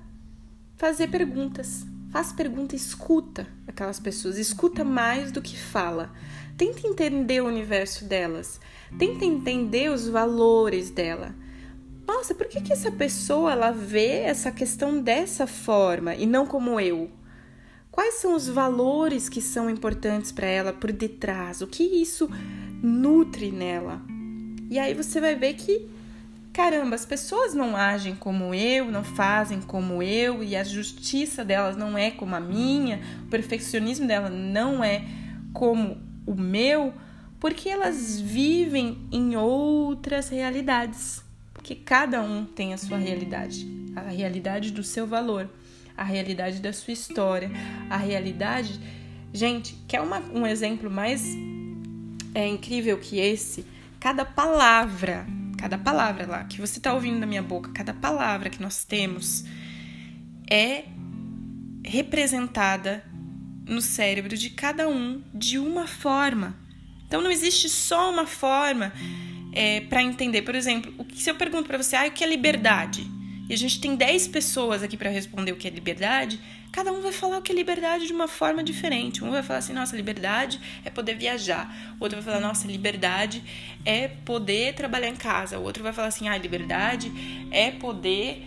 fazer 0.79 1.09
perguntas 1.09 1.85
Faz 2.11 2.33
pergunta, 2.33 2.75
escuta 2.75 3.46
aquelas 3.68 4.01
pessoas, 4.01 4.37
escuta 4.37 4.83
mais 4.83 5.31
do 5.31 5.40
que 5.40 5.57
fala. 5.57 6.12
Tenta 6.57 6.87
entender 6.87 7.40
o 7.40 7.46
universo 7.46 8.05
delas, 8.05 8.61
tenta 8.99 9.25
entender 9.25 9.90
os 9.90 10.09
valores 10.09 10.90
dela. 10.90 11.35
Nossa, 12.07 12.35
por 12.35 12.49
que, 12.49 12.61
que 12.61 12.73
essa 12.73 12.90
pessoa 12.90 13.53
ela 13.53 13.70
vê 13.70 14.23
essa 14.23 14.51
questão 14.51 15.01
dessa 15.01 15.46
forma 15.46 16.16
e 16.16 16.27
não 16.27 16.44
como 16.44 16.81
eu? 16.81 17.09
Quais 17.92 18.14
são 18.14 18.35
os 18.35 18.49
valores 18.49 19.29
que 19.29 19.40
são 19.40 19.70
importantes 19.70 20.33
para 20.33 20.49
ela 20.49 20.73
por 20.73 20.90
detrás? 20.90 21.62
O 21.62 21.68
que 21.68 21.85
isso 21.85 22.29
nutre 22.83 23.53
nela? 23.53 24.03
E 24.68 24.81
aí 24.81 24.94
você 24.94 25.20
vai 25.20 25.37
ver 25.37 25.55
que 25.55 25.88
caramba, 26.53 26.95
as 26.95 27.05
pessoas 27.07 27.55
não 27.55 27.77
agem 27.77 28.15
como 28.15 28.55
eu, 28.55 28.91
não 28.91 29.05
fazem 29.05 29.61
como 29.61 30.03
eu, 30.03 30.43
e 30.43 30.57
a 30.57 30.65
justiça 30.65 31.45
delas 31.45 31.77
não 31.77 31.97
é 31.97 32.11
como 32.11 32.35
a 32.35 32.41
minha, 32.41 33.01
o 33.25 33.27
perfeccionismo 33.27 34.07
dela 34.07 34.29
não 34.29 34.83
é 34.83 35.05
como 35.53 35.99
o 36.27 36.35
meu, 36.35 36.93
porque 37.39 37.69
elas 37.69 38.21
vivem 38.21 38.99
em 39.11 39.37
outras 39.37 40.29
realidades. 40.29 41.25
Porque 41.55 41.75
cada 41.75 42.23
um 42.23 42.45
tem 42.45 42.73
a 42.73 42.79
sua 42.79 42.99
realidade, 42.99 43.67
a 43.95 44.03
realidade 44.03 44.71
do 44.71 44.83
seu 44.83 45.07
valor, 45.07 45.49
a 45.97 46.05
realidade 46.05 46.61
da 46.61 46.73
sua 46.73 46.93
história, 46.93 47.51
a 47.89 47.97
realidade. 47.97 48.81
Gente, 49.33 49.77
quer 49.87 50.01
uma, 50.01 50.21
um 50.33 50.47
exemplo 50.47 50.91
mais 50.91 51.23
é, 52.35 52.47
incrível 52.47 52.99
que 52.99 53.19
esse? 53.19 53.65
Cada 53.99 54.25
palavra 54.25 55.27
cada 55.61 55.77
palavra 55.77 56.27
lá 56.27 56.44
que 56.44 56.59
você 56.59 56.79
está 56.79 56.94
ouvindo 56.94 57.18
na 57.18 57.27
minha 57.27 57.42
boca, 57.42 57.70
cada 57.75 57.92
palavra 57.92 58.49
que 58.49 58.62
nós 58.62 58.83
temos 58.83 59.44
é 60.51 60.85
representada 61.85 63.05
no 63.68 63.83
cérebro 63.83 64.37
de 64.38 64.51
cada 64.51 64.88
um 64.88 65.23
de 65.35 65.59
uma 65.59 65.87
forma. 65.87 66.57
Então 67.07 67.20
não 67.20 67.31
existe 67.31 67.68
só 67.68 68.11
uma 68.11 68.27
forma 68.27 68.90
é, 69.53 69.83
para 69.83 70.03
entender. 70.03 70.42
Por 70.42 70.55
exemplo, 70.55 70.94
o 70.96 71.05
que 71.05 71.20
se 71.20 71.31
eu 71.31 71.35
pergunto 71.35 71.68
para 71.68 71.77
você, 71.77 71.94
ah, 71.94 72.07
o 72.07 72.11
que 72.11 72.25
é 72.25 72.27
liberdade? 72.27 73.07
E 73.51 73.53
a 73.53 73.57
gente 73.57 73.81
tem 73.81 73.97
10 73.97 74.29
pessoas 74.29 74.81
aqui 74.81 74.97
para 74.97 75.11
responder 75.11 75.51
o 75.51 75.57
que 75.57 75.67
é 75.67 75.71
liberdade, 75.73 76.39
cada 76.71 76.93
um 76.93 77.01
vai 77.01 77.11
falar 77.11 77.39
o 77.39 77.43
que 77.43 77.51
é 77.51 77.55
liberdade 77.55 78.07
de 78.07 78.13
uma 78.13 78.29
forma 78.29 78.63
diferente. 78.63 79.25
Um 79.25 79.31
vai 79.33 79.43
falar 79.43 79.59
assim: 79.59 79.73
nossa, 79.73 79.97
liberdade 79.97 80.61
é 80.85 80.89
poder 80.89 81.17
viajar. 81.17 81.97
O 81.99 82.05
outro 82.05 82.23
vai 82.23 82.33
falar: 82.33 82.47
nossa, 82.47 82.69
liberdade 82.69 83.43
é 83.85 84.07
poder 84.07 84.77
trabalhar 84.77 85.09
em 85.09 85.17
casa. 85.17 85.59
O 85.59 85.65
outro 85.65 85.83
vai 85.83 85.93
falar 85.93 86.07
assim: 86.07 86.29
ah, 86.29 86.39
liberdade 86.39 87.11
é 87.51 87.73
poder 87.73 88.41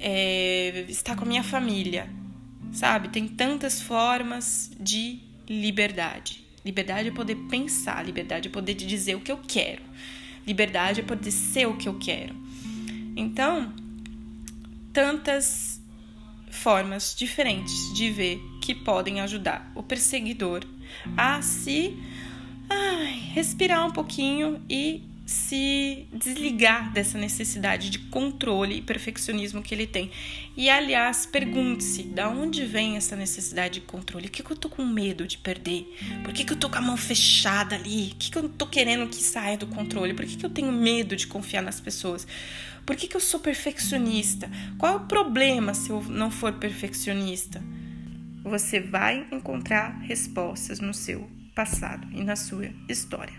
é, 0.00 0.86
estar 0.88 1.14
com 1.14 1.24
a 1.24 1.28
minha 1.28 1.44
família. 1.44 2.08
Sabe? 2.72 3.10
Tem 3.10 3.28
tantas 3.28 3.82
formas 3.82 4.70
de 4.80 5.20
liberdade. 5.46 6.42
Liberdade 6.64 7.08
é 7.08 7.12
poder 7.12 7.36
pensar, 7.50 8.02
liberdade 8.02 8.48
é 8.48 8.50
poder 8.50 8.72
dizer 8.72 9.14
o 9.14 9.20
que 9.20 9.30
eu 9.30 9.40
quero. 9.46 9.82
Liberdade 10.46 11.00
é 11.00 11.04
poder 11.04 11.32
ser 11.32 11.66
o 11.66 11.76
que 11.76 11.86
eu 11.86 11.98
quero. 11.98 12.34
Então, 13.14 13.74
tantas 14.98 15.80
formas 16.50 17.14
diferentes 17.16 17.94
de 17.94 18.10
ver 18.10 18.42
que 18.60 18.74
podem 18.74 19.20
ajudar 19.20 19.70
o 19.76 19.80
perseguidor 19.80 20.64
a 21.16 21.40
se 21.40 21.96
ai, 22.68 23.12
respirar 23.32 23.86
um 23.86 23.92
pouquinho 23.92 24.60
e 24.68 25.04
se 25.24 26.08
desligar 26.12 26.92
dessa 26.92 27.16
necessidade 27.16 27.90
de 27.90 28.00
controle 28.00 28.78
e 28.78 28.82
perfeccionismo 28.82 29.62
que 29.62 29.72
ele 29.72 29.86
tem. 29.86 30.10
E 30.56 30.68
aliás, 30.68 31.26
pergunte-se: 31.26 32.02
da 32.02 32.28
onde 32.28 32.64
vem 32.64 32.96
essa 32.96 33.14
necessidade 33.14 33.74
de 33.74 33.80
controle? 33.82 34.26
O 34.26 34.30
que, 34.30 34.42
que 34.42 34.50
eu 34.50 34.56
tô 34.56 34.68
com 34.68 34.84
medo 34.84 35.28
de 35.28 35.38
perder? 35.38 35.96
Por 36.24 36.32
que, 36.32 36.44
que 36.44 36.52
eu 36.54 36.56
tô 36.56 36.68
com 36.68 36.78
a 36.78 36.80
mão 36.80 36.96
fechada 36.96 37.76
ali? 37.76 38.10
O 38.14 38.16
que, 38.16 38.32
que 38.32 38.38
eu 38.38 38.48
tô 38.48 38.66
querendo 38.66 39.06
que 39.06 39.22
saia 39.22 39.56
do 39.56 39.68
controle? 39.68 40.12
Por 40.12 40.26
que, 40.26 40.36
que 40.36 40.44
eu 40.44 40.50
tenho 40.50 40.72
medo 40.72 41.14
de 41.14 41.28
confiar 41.28 41.62
nas 41.62 41.80
pessoas? 41.80 42.26
Por 42.88 42.96
que, 42.96 43.06
que 43.06 43.16
eu 43.16 43.20
sou 43.20 43.38
perfeccionista? 43.38 44.50
Qual 44.78 44.94
é 44.94 44.96
o 44.96 45.00
problema 45.00 45.74
se 45.74 45.90
eu 45.90 46.02
não 46.04 46.30
for 46.30 46.54
perfeccionista? 46.54 47.62
Você 48.42 48.80
vai 48.80 49.26
encontrar 49.30 49.98
respostas 50.00 50.80
no 50.80 50.94
seu 50.94 51.28
passado 51.54 52.08
e 52.10 52.24
na 52.24 52.34
sua 52.34 52.70
história. 52.88 53.34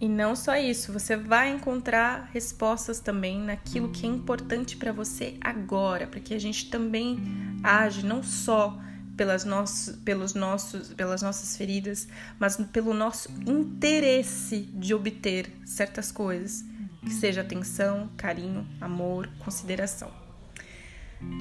E 0.00 0.08
não 0.08 0.34
só 0.34 0.56
isso, 0.56 0.90
você 0.90 1.18
vai 1.18 1.50
encontrar 1.50 2.30
respostas 2.32 2.98
também 2.98 3.38
naquilo 3.38 3.90
que 3.90 4.06
é 4.06 4.08
importante 4.08 4.74
para 4.78 4.90
você 4.90 5.36
agora, 5.38 6.06
porque 6.06 6.32
a 6.32 6.40
gente 6.40 6.70
também 6.70 7.18
age 7.62 8.06
não 8.06 8.22
só 8.22 8.80
pelas, 9.18 9.44
nossos, 9.44 9.96
pelos 9.96 10.32
nossos, 10.32 10.94
pelas 10.94 11.20
nossas 11.20 11.58
feridas, 11.58 12.08
mas 12.40 12.56
pelo 12.72 12.94
nosso 12.94 13.28
interesse 13.46 14.60
de 14.60 14.94
obter 14.94 15.52
certas 15.62 16.10
coisas, 16.10 16.64
que 17.04 17.12
seja 17.12 17.42
atenção, 17.42 18.08
carinho, 18.16 18.66
amor, 18.80 19.28
consideração. 19.44 20.10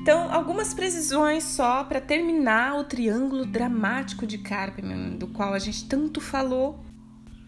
Então, 0.01 0.32
algumas 0.32 0.74
precisões 0.74 1.43
só 1.43 1.84
para 1.84 1.99
terminar 1.99 2.78
o 2.80 2.84
triângulo 2.84 3.45
dramático 3.45 4.26
de 4.26 4.38
Karpman, 4.38 5.18
do 5.18 5.28
qual 5.28 5.53
a 5.53 5.59
gente 5.59 5.88
tanto 5.88 6.22
falou. 6.22 6.80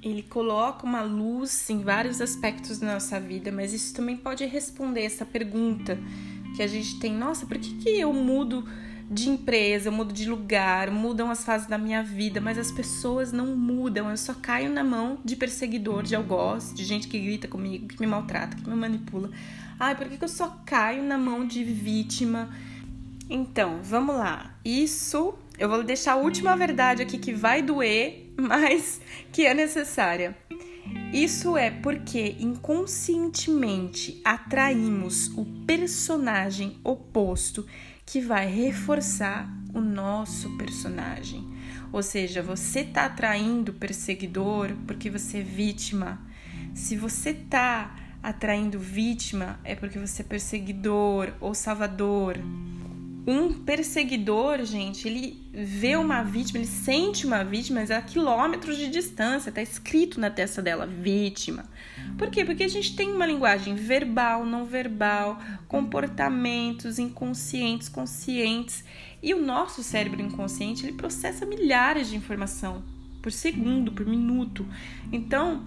Ele 0.02 0.22
coloca 0.22 0.86
uma 0.86 1.02
luz 1.02 1.70
em 1.70 1.82
vários 1.82 2.22
aspectos 2.22 2.78
da 2.80 2.94
nossa 2.94 3.20
vida, 3.20 3.52
mas 3.52 3.74
isso 3.74 3.94
também 3.94 4.16
pode 4.16 4.46
responder 4.46 5.04
essa 5.04 5.26
pergunta 5.26 5.98
que 6.56 6.62
a 6.62 6.68
gente 6.68 7.00
tem: 7.00 7.14
nossa, 7.14 7.46
por 7.46 7.58
que, 7.58 7.74
que 7.76 7.90
eu 8.00 8.14
mudo 8.14 8.64
de 9.10 9.30
empresa, 9.30 9.90
eu 9.90 9.92
mudo 9.92 10.14
de 10.14 10.28
lugar, 10.28 10.90
mudam 10.90 11.30
as 11.30 11.44
fases 11.44 11.68
da 11.68 11.78
minha 11.78 12.02
vida, 12.02 12.42
mas 12.42 12.58
as 12.58 12.72
pessoas 12.72 13.32
não 13.32 13.56
mudam. 13.56 14.10
Eu 14.10 14.18
só 14.18 14.34
caio 14.34 14.72
na 14.72 14.84
mão 14.84 15.20
de 15.24 15.36
perseguidor, 15.36 16.04
de 16.04 16.16
algoz, 16.16 16.74
de 16.74 16.84
gente 16.84 17.08
que 17.08 17.20
grita 17.20 17.48
comigo, 17.48 17.88
que 17.88 18.00
me 18.00 18.08
maltrata, 18.08 18.58
que 18.58 18.68
me 18.68 18.76
manipula. 18.76 19.30
Ai, 19.80 19.96
por 19.96 20.08
que, 20.08 20.18
que 20.18 20.24
eu 20.24 20.30
só 20.30 20.60
caio 20.66 21.04
na 21.04 21.18
mão 21.18 21.46
de 21.46 21.64
vítima? 21.64 22.50
Então, 23.30 23.80
vamos 23.84 24.16
lá. 24.16 24.56
Isso 24.64 25.36
eu 25.58 25.70
vou 25.70 25.84
deixar 25.84 26.14
a 26.14 26.18
última 26.18 26.56
verdade 26.56 27.02
aqui 27.02 27.18
que 27.18 27.34
vai 27.34 27.62
doer, 27.62 28.32
mas 28.38 29.00
que 29.32 29.46
é 29.46 29.54
necessária. 29.54 30.36
Isso 31.14 31.58
é 31.58 31.72
porque 31.72 32.36
inconscientemente 32.40 34.22
atraímos 34.24 35.28
o 35.36 35.46
personagem 35.66 36.78
oposto 36.84 37.66
que 38.06 38.22
vai 38.22 38.48
reforçar 38.48 39.50
o 39.74 39.82
nosso 39.82 40.56
personagem. 40.58 41.44
Ou 41.92 42.04
seja, 42.04 42.42
você 42.42 42.84
tá 42.84 43.06
atraindo 43.06 43.74
perseguidor 43.74 44.72
porque 44.86 45.10
você 45.10 45.40
é 45.40 45.44
vítima. 45.44 46.22
Se 46.74 46.96
você 46.96 47.34
tá 47.34 47.96
atraindo 48.22 48.80
vítima, 48.80 49.60
é 49.64 49.76
porque 49.76 50.00
você 50.00 50.22
é 50.22 50.26
perseguidor 50.26 51.34
ou 51.40 51.54
salvador. 51.54 52.38
Um 53.28 53.52
perseguidor, 53.52 54.64
gente, 54.66 55.08
ele 55.08 55.50
vê 55.52 55.96
uma 55.96 56.22
vítima, 56.22 56.60
ele 56.60 56.68
sente 56.68 57.26
uma 57.26 57.44
vítima, 57.44 57.82
a 57.82 58.02
quilômetros 58.02 58.78
de 58.78 58.88
distância, 58.88 59.52
tá 59.52 59.64
escrito 59.64 60.20
na 60.20 60.30
testa 60.30 60.62
dela, 60.62 60.86
vítima. 60.86 61.66
Por 62.20 62.30
quê? 62.30 62.46
Porque 62.46 62.64
a 62.64 62.68
gente 62.68 62.96
tem 62.96 63.12
uma 63.12 63.26
linguagem 63.26 63.74
verbal, 63.74 64.46
não 64.46 64.64
verbal, 64.66 65.42
comportamentos 65.68 67.00
inconscientes, 67.00 67.90
conscientes, 67.90 68.84
e 69.24 69.34
o 69.34 69.44
nosso 69.44 69.82
cérebro 69.82 70.22
inconsciente, 70.22 70.86
ele 70.86 70.94
processa 70.94 71.48
milhares 71.48 72.10
de 72.10 72.16
informação 72.16 72.84
por 73.24 73.32
segundo, 73.32 73.92
por 73.92 74.06
minuto. 74.06 74.68
Então, 75.12 75.64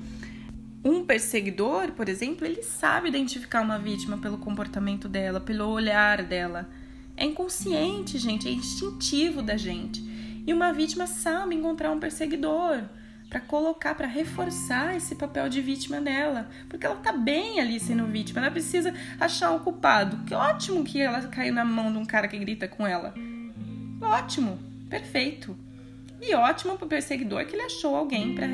um 0.85 1.05
perseguidor, 1.05 1.91
por 1.91 2.09
exemplo, 2.09 2.47
ele 2.47 2.63
sabe 2.63 3.09
identificar 3.09 3.63
uma 3.63 3.81
vítima 3.81 4.17
pelo 4.17 4.39
comportamento 4.39 5.09
dela, 5.09 5.41
pelo 5.41 5.67
olhar 5.67 6.23
dela 6.23 6.69
é 7.19 7.25
inconsciente, 7.25 8.19
gente, 8.19 8.49
é 8.49 8.51
instintivo 8.51 9.43
da 9.43 9.57
gente. 9.57 10.01
E 10.47 10.53
uma 10.53 10.73
vítima 10.73 11.07
sabe 11.07 11.55
encontrar 11.55 11.91
um 11.91 12.01
perseguidor 12.01 12.85
para 13.29 13.41
colocar, 13.41 13.95
para 13.95 14.07
reforçar 14.07 14.97
esse 14.97 15.15
papel 15.15 15.49
de 15.49 15.61
vítima 15.61 16.01
dela, 16.01 16.49
porque 16.69 16.87
ela 16.87 16.97
tá 16.97 17.13
bem 17.13 17.61
ali 17.61 17.79
sendo 17.79 18.07
vítima, 18.07 18.41
ela 18.41 18.51
precisa 18.51 18.95
achar 19.21 19.51
um 19.51 19.59
culpado. 19.59 20.25
Que 20.25 20.35
ótimo 20.35 20.85
que 20.85 21.01
ela 21.01 21.21
caiu 21.29 21.53
na 21.53 21.65
mão 21.65 21.93
de 21.93 21.99
um 21.99 22.07
cara 22.07 22.27
que 22.27 22.39
grita 22.39 22.67
com 22.67 22.87
ela. 22.87 23.15
Ótimo, 24.01 24.59
perfeito. 24.89 25.55
E 26.21 26.35
ótimo 26.35 26.79
pro 26.79 26.89
perseguidor 26.89 27.45
que 27.45 27.55
ele 27.55 27.63
achou 27.63 27.95
alguém 27.95 28.35
para 28.35 28.47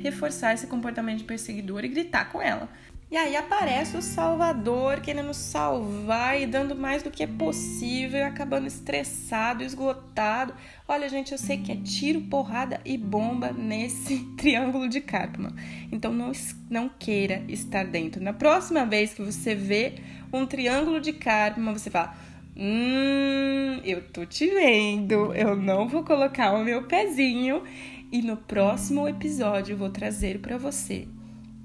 reforçar 0.00 0.54
esse 0.54 0.66
comportamento 0.66 1.18
de 1.18 1.24
perseguidor 1.24 1.84
e 1.84 1.88
gritar 1.88 2.30
com 2.30 2.40
ela. 2.40 2.68
E 3.12 3.16
aí 3.18 3.36
aparece 3.36 3.94
o 3.94 4.00
Salvador 4.00 5.02
querendo 5.02 5.34
salvar 5.34 6.40
e 6.40 6.46
dando 6.46 6.74
mais 6.74 7.02
do 7.02 7.10
que 7.10 7.22
é 7.22 7.26
possível, 7.26 8.24
acabando 8.24 8.66
estressado, 8.66 9.62
esgotado. 9.62 10.54
Olha, 10.88 11.10
gente, 11.10 11.30
eu 11.30 11.36
sei 11.36 11.58
que 11.58 11.70
é 11.70 11.76
tiro, 11.76 12.22
porrada 12.22 12.80
e 12.86 12.96
bomba 12.96 13.52
nesse 13.52 14.20
triângulo 14.38 14.88
de 14.88 15.02
Karpman. 15.02 15.52
Então 15.92 16.10
não, 16.10 16.32
não 16.70 16.88
queira 16.88 17.44
estar 17.48 17.84
dentro. 17.84 18.22
Na 18.22 18.32
próxima 18.32 18.86
vez 18.86 19.12
que 19.12 19.20
você 19.20 19.54
vê 19.54 19.96
um 20.32 20.46
triângulo 20.46 20.98
de 20.98 21.12
Karpman, 21.12 21.74
você 21.74 21.90
fala: 21.90 22.16
Hum, 22.56 23.78
eu 23.84 24.08
tô 24.08 24.24
te 24.24 24.46
vendo, 24.46 25.34
eu 25.34 25.54
não 25.54 25.86
vou 25.86 26.02
colocar 26.02 26.52
o 26.54 26.64
meu 26.64 26.84
pezinho. 26.84 27.62
E 28.10 28.22
no 28.22 28.38
próximo 28.38 29.06
episódio 29.06 29.74
eu 29.74 29.76
vou 29.76 29.90
trazer 29.90 30.38
para 30.38 30.56
você 30.56 31.06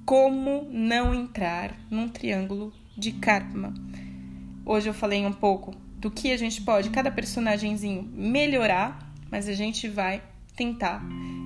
como 0.07 0.65
não 0.71 1.13
entrar 1.13 1.75
num 1.91 2.07
triângulo 2.07 2.71
de 2.97 3.11
Karpman. 3.11 3.73
Hoje 4.65 4.87
eu 4.87 4.93
falei 4.93 5.25
um 5.25 5.33
pouco 5.33 5.75
do 5.97 6.09
que 6.09 6.31
a 6.31 6.37
gente 6.37 6.61
pode, 6.61 6.89
cada 6.91 7.11
personagemzinho, 7.11 8.09
melhorar, 8.15 9.13
mas 9.29 9.49
a 9.49 9.53
gente 9.53 9.89
vai 9.89 10.23
tentar 10.55 11.03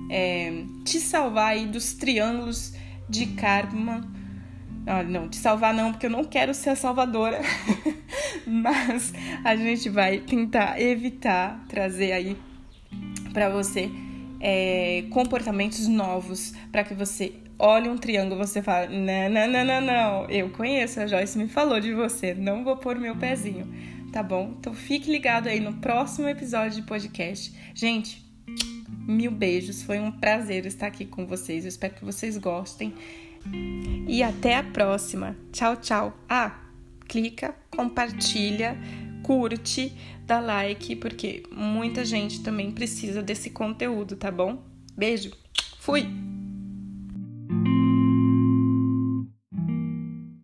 é, 0.08 0.62
te 0.84 1.00
salvar 1.00 1.54
aí 1.54 1.66
dos 1.66 1.94
triângulos 1.94 2.72
de 3.08 3.26
Karpman. 3.34 4.02
Ah, 4.86 5.02
não, 5.02 5.28
te 5.28 5.38
salvar 5.38 5.74
não, 5.74 5.90
porque 5.90 6.06
eu 6.06 6.10
não 6.10 6.22
quero 6.22 6.54
ser 6.54 6.70
a 6.70 6.76
salvadora. 6.76 7.40
mas 8.46 9.12
a 9.42 9.56
gente 9.56 9.88
vai 9.88 10.18
tentar 10.18 10.80
evitar 10.80 11.64
trazer 11.68 12.12
aí 12.12 12.36
para 13.32 13.48
você 13.48 13.90
é, 14.40 15.04
comportamentos 15.10 15.88
novos 15.88 16.52
para 16.70 16.84
que 16.84 16.94
você 16.94 17.41
olhe 17.62 17.88
um 17.88 17.96
triângulo 17.96 18.36
você 18.36 18.60
fala: 18.60 18.88
não, 18.88 19.30
não, 19.30 19.48
não, 19.48 19.64
não, 19.64 19.80
não, 19.80 20.26
eu 20.28 20.50
conheço, 20.50 21.00
a 21.00 21.06
Joyce 21.06 21.38
me 21.38 21.46
falou 21.48 21.80
de 21.80 21.94
você, 21.94 22.34
não 22.34 22.64
vou 22.64 22.76
pôr 22.76 22.98
meu 22.98 23.16
pezinho, 23.16 23.72
tá 24.12 24.22
bom? 24.22 24.54
Então 24.58 24.74
fique 24.74 25.10
ligado 25.10 25.46
aí 25.46 25.60
no 25.60 25.74
próximo 25.74 26.28
episódio 26.28 26.80
de 26.80 26.86
podcast. 26.86 27.54
Gente, 27.72 28.22
mil 29.06 29.30
beijos, 29.30 29.82
foi 29.82 30.00
um 30.00 30.10
prazer 30.10 30.66
estar 30.66 30.88
aqui 30.88 31.06
com 31.06 31.24
vocês, 31.24 31.64
eu 31.64 31.68
espero 31.68 31.94
que 31.94 32.04
vocês 32.04 32.36
gostem. 32.36 32.92
E 34.06 34.22
até 34.22 34.56
a 34.56 34.62
próxima. 34.62 35.36
Tchau, 35.52 35.76
tchau. 35.76 36.16
Ah, 36.28 36.60
clica, 37.08 37.56
compartilha, 37.70 38.76
curte, 39.24 39.92
dá 40.24 40.38
like, 40.38 40.94
porque 40.96 41.42
muita 41.50 42.04
gente 42.04 42.42
também 42.42 42.70
precisa 42.70 43.20
desse 43.20 43.50
conteúdo, 43.50 44.16
tá 44.16 44.30
bom? 44.30 44.62
Beijo, 44.96 45.32
fui! 45.78 46.31